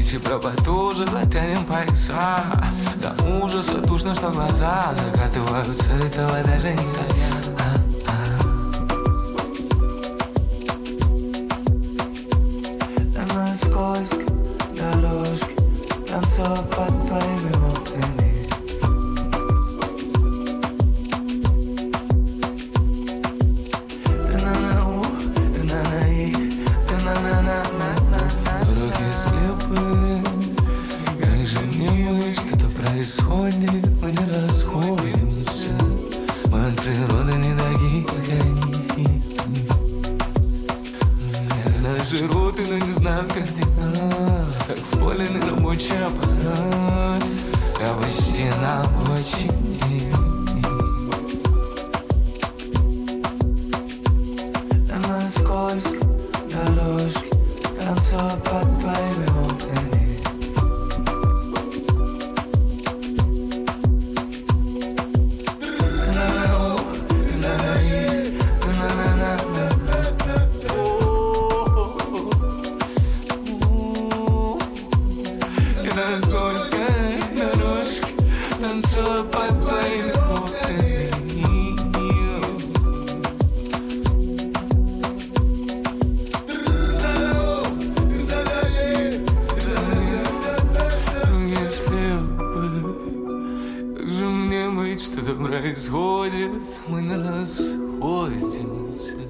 Речи 0.00 0.16
про 0.16 0.38
потуже, 0.38 1.06
затянем 1.06 1.62
пояса 1.66 2.42
До 2.96 3.44
ужаса 3.44 3.82
душно, 3.82 4.14
что 4.14 4.30
глаза 4.30 4.94
закатываются 4.94 5.92
Этого 5.92 6.42
даже 6.42 6.70
не 6.70 6.78
понять 6.78 7.69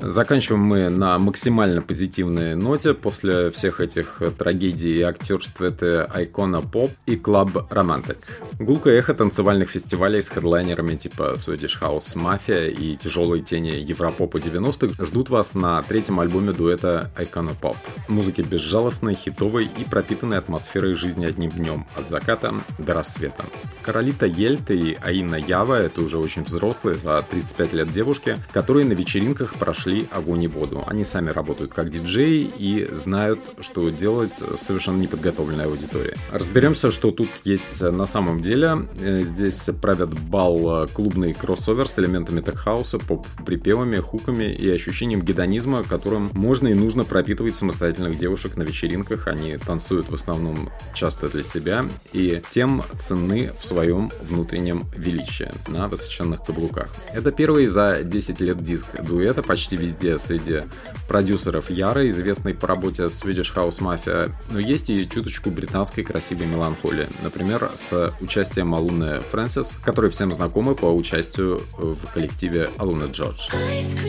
Заканчиваем 0.03 0.62
мы 0.62 0.88
на 0.88 1.18
максимально 1.18 1.82
позитивной 1.82 2.55
ноте. 2.55 2.94
После 2.94 3.51
всех 3.51 3.80
этих 3.80 4.22
трагедий 4.38 4.96
и 4.98 5.03
актерств 5.03 5.61
это 5.61 6.11
Icona 6.14 6.68
Pop 6.68 6.90
и 7.07 7.16
Club 7.16 7.68
Romantic. 7.68 8.18
Гулкое 8.59 8.98
эхо 8.98 9.14
танцевальных 9.14 9.70
фестивалей 9.70 10.22
с 10.22 10.28
хедлайнерами 10.28 10.96
типа 10.96 11.34
Swedish 11.36 11.78
House 11.80 12.14
Mafia 12.14 12.70
и 12.70 12.96
тяжелые 12.96 13.42
тени 13.42 13.70
Европопа 13.70 14.38
90-х 14.38 15.05
ждут 15.05 15.28
вас 15.28 15.55
на 15.55 15.82
третьем 15.82 16.18
альбоме 16.18 16.53
дуэта 16.53 17.11
Icona 17.18 17.55
Pop. 17.61 17.76
Музыки 18.09 18.40
безжалостной, 18.40 19.14
хитовой 19.14 19.68
и 19.76 19.84
пропитанной 19.84 20.38
атмосферой 20.38 20.94
жизни 20.94 21.26
одним 21.26 21.51
днем, 21.51 21.86
от 21.96 22.09
заката 22.09 22.55
до 22.78 22.94
рассвета. 22.94 23.44
Каролита 23.82 24.26
Ельт 24.26 24.70
и 24.70 24.96
Аина 25.03 25.36
Ява— 25.36 25.74
это 25.80 26.01
уже 26.01 26.18
очень 26.18 26.42
взрослые, 26.42 26.98
за 26.98 27.22
35 27.22 27.72
лет 27.72 27.92
девушки, 27.92 28.36
которые 28.53 28.86
на 28.86 28.92
вечеринках 28.92 29.55
прошли 29.55 29.89
огонь 30.11 30.45
и 30.45 30.49
воду. 30.49 30.84
Они 30.86 31.05
сами 31.05 31.30
работают 31.30 31.72
как 31.72 31.91
диджеи 31.91 32.51
и 32.59 32.88
знают, 32.93 33.41
что 33.61 33.88
делать 33.91 34.32
совершенно 34.61 34.99
неподготовленной 34.99 35.64
аудиторией. 35.64 36.16
Разберемся, 36.32 36.91
что 36.91 37.11
тут 37.11 37.28
есть 37.45 37.80
на 37.80 38.07
самом 38.07 38.41
деле. 38.41 38.88
Э, 39.01 39.24
Здесь 39.30 39.68
правят 39.80 40.12
бал 40.28 40.84
э, 40.84 40.86
клубный 40.88 41.32
кроссовер 41.32 41.88
с 41.88 41.99
элементами 41.99 42.41
теххауса, 42.41 42.99
поп-припевами, 42.99 43.99
хуками 43.99 44.53
и 44.53 44.70
ощущением 44.70 45.22
гедонизма, 45.22 45.82
которым 45.82 46.30
можно 46.32 46.68
и 46.68 46.74
нужно 46.74 47.05
пропитывать 47.05 47.55
самостоятельных 47.55 48.18
девушек 48.18 48.57
на 48.57 48.62
вечеринках. 48.62 49.28
Они 49.28 49.57
танцуют 49.57 50.11
в 50.11 50.14
основном 50.14 50.70
часто 50.95 51.28
для 51.28 51.45
себя 51.45 51.84
и 52.12 52.43
тем 52.51 52.82
ценны 53.07 53.53
в 53.59 53.64
своем 53.64 54.11
внутреннем 54.22 54.84
величии 54.97 55.51
на 55.68 55.88
высоченных 55.88 56.43
каблуках. 56.45 56.88
Это 57.12 57.32
первый 57.32 57.66
за 57.68 58.03
10 58.03 58.41
лет 58.41 58.62
диск 58.62 59.01
дуэта 59.03 59.43
почти 59.43 59.76
везде 59.81 60.18
среди 60.18 60.62
продюсеров 61.09 61.70
Яра, 61.70 62.07
известный 62.09 62.55
по 62.55 62.66
работе 62.66 63.09
с 63.09 63.22
Swedish 63.22 63.55
House 63.55 63.81
Mafia, 63.81 64.33
но 64.51 64.61
есть 64.61 64.91
и 64.91 65.09
чуточку 65.09 65.51
британской 65.51 66.05
красивой 66.05 66.47
меланхолии. 66.47 67.07
Например, 67.22 67.70
с 67.76 68.14
участием 68.20 68.74
Алуны 68.74 69.20
Фрэнсис, 69.20 69.81
которые 69.85 70.11
всем 70.11 70.33
знакомы 70.33 70.74
по 70.74 70.87
участию 70.87 71.61
в 71.76 72.12
коллективе 72.12 72.70
Алуна 72.78 73.07
Джордж. 73.07 73.49
Ice 73.51 74.01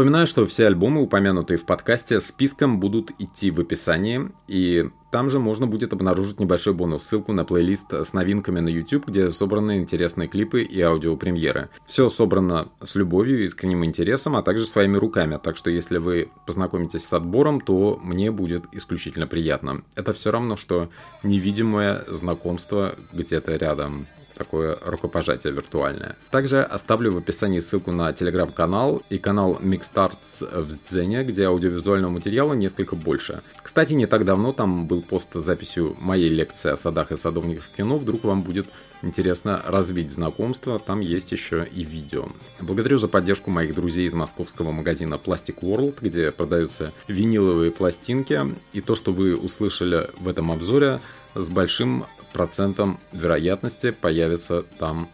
Напоминаю, 0.00 0.26
что 0.26 0.46
все 0.46 0.66
альбомы, 0.66 1.02
упомянутые 1.02 1.58
в 1.58 1.66
подкасте, 1.66 2.22
списком 2.22 2.80
будут 2.80 3.10
идти 3.18 3.50
в 3.50 3.60
описании, 3.60 4.30
и 4.48 4.88
там 5.12 5.28
же 5.28 5.38
можно 5.38 5.66
будет 5.66 5.92
обнаружить 5.92 6.40
небольшой 6.40 6.72
бонус, 6.72 7.02
ссылку 7.02 7.34
на 7.34 7.44
плейлист 7.44 7.92
с 7.92 8.14
новинками 8.14 8.60
на 8.60 8.70
YouTube, 8.70 9.08
где 9.08 9.30
собраны 9.30 9.76
интересные 9.76 10.26
клипы 10.26 10.62
и 10.62 10.80
аудиопремьеры. 10.80 11.68
Все 11.84 12.08
собрано 12.08 12.70
с 12.82 12.94
любовью 12.94 13.44
искренним 13.44 13.84
интересом, 13.84 14.38
а 14.38 14.42
также 14.42 14.64
своими 14.64 14.96
руками, 14.96 15.38
так 15.42 15.58
что 15.58 15.68
если 15.68 15.98
вы 15.98 16.30
познакомитесь 16.46 17.04
с 17.04 17.12
отбором, 17.12 17.60
то 17.60 18.00
мне 18.02 18.30
будет 18.30 18.64
исключительно 18.72 19.26
приятно. 19.26 19.82
Это 19.96 20.14
все 20.14 20.30
равно, 20.30 20.56
что 20.56 20.88
невидимое 21.22 22.04
знакомство 22.08 22.94
где-то 23.12 23.54
рядом 23.56 24.06
такое 24.40 24.78
рукопожатие 24.82 25.52
виртуальное. 25.52 26.16
Также 26.30 26.62
оставлю 26.62 27.12
в 27.12 27.18
описании 27.18 27.60
ссылку 27.60 27.92
на 27.92 28.10
телеграм-канал 28.14 29.02
и 29.10 29.18
канал 29.18 29.58
Mixstarts 29.60 30.62
в 30.62 30.82
Дзене, 30.82 31.24
где 31.24 31.44
аудиовизуального 31.44 32.10
материала 32.10 32.54
несколько 32.54 32.96
больше. 32.96 33.42
Кстати, 33.62 33.92
не 33.92 34.06
так 34.06 34.24
давно 34.24 34.52
там 34.52 34.86
был 34.86 35.02
пост 35.02 35.28
с 35.34 35.44
записью 35.44 35.94
моей 36.00 36.30
лекции 36.30 36.70
о 36.70 36.78
садах 36.78 37.12
и 37.12 37.16
садовниках 37.16 37.64
в 37.64 37.76
кино. 37.76 37.98
Вдруг 37.98 38.24
вам 38.24 38.40
будет 38.40 38.66
интересно 39.02 39.60
развить 39.66 40.10
знакомство, 40.10 40.78
там 40.78 41.00
есть 41.00 41.32
еще 41.32 41.66
и 41.70 41.84
видео. 41.84 42.28
Благодарю 42.60 42.96
за 42.96 43.08
поддержку 43.08 43.50
моих 43.50 43.74
друзей 43.74 44.06
из 44.06 44.14
московского 44.14 44.70
магазина 44.70 45.20
Plastic 45.22 45.60
World, 45.60 45.98
где 46.00 46.30
продаются 46.30 46.92
виниловые 47.08 47.72
пластинки. 47.72 48.40
И 48.72 48.80
то, 48.80 48.94
что 48.94 49.12
вы 49.12 49.36
услышали 49.36 50.08
в 50.16 50.28
этом 50.28 50.50
обзоре, 50.50 51.00
с 51.34 51.48
большим 51.48 52.06
процентом 52.32 52.98
вероятности 53.12 53.90
появится 53.90 54.62
там 54.78 55.08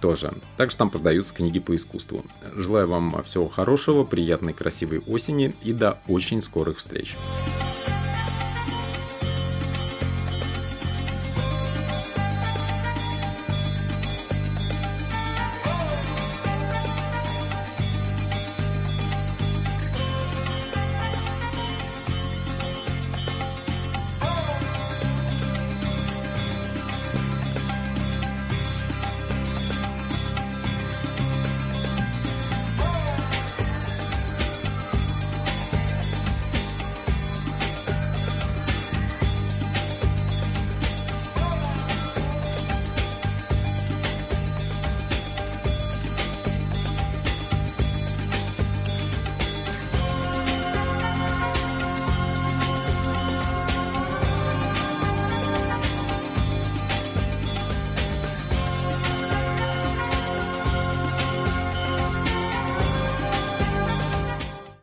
тоже. 0.00 0.32
Также 0.56 0.76
там 0.76 0.90
продаются 0.90 1.34
книги 1.34 1.58
по 1.58 1.74
искусству. 1.74 2.24
Желаю 2.54 2.88
вам 2.88 3.22
всего 3.24 3.48
хорошего, 3.48 4.04
приятной 4.04 4.52
красивой 4.52 5.00
осени 5.00 5.54
и 5.62 5.72
до 5.72 5.98
очень 6.06 6.42
скорых 6.42 6.78
встреч. 6.78 7.16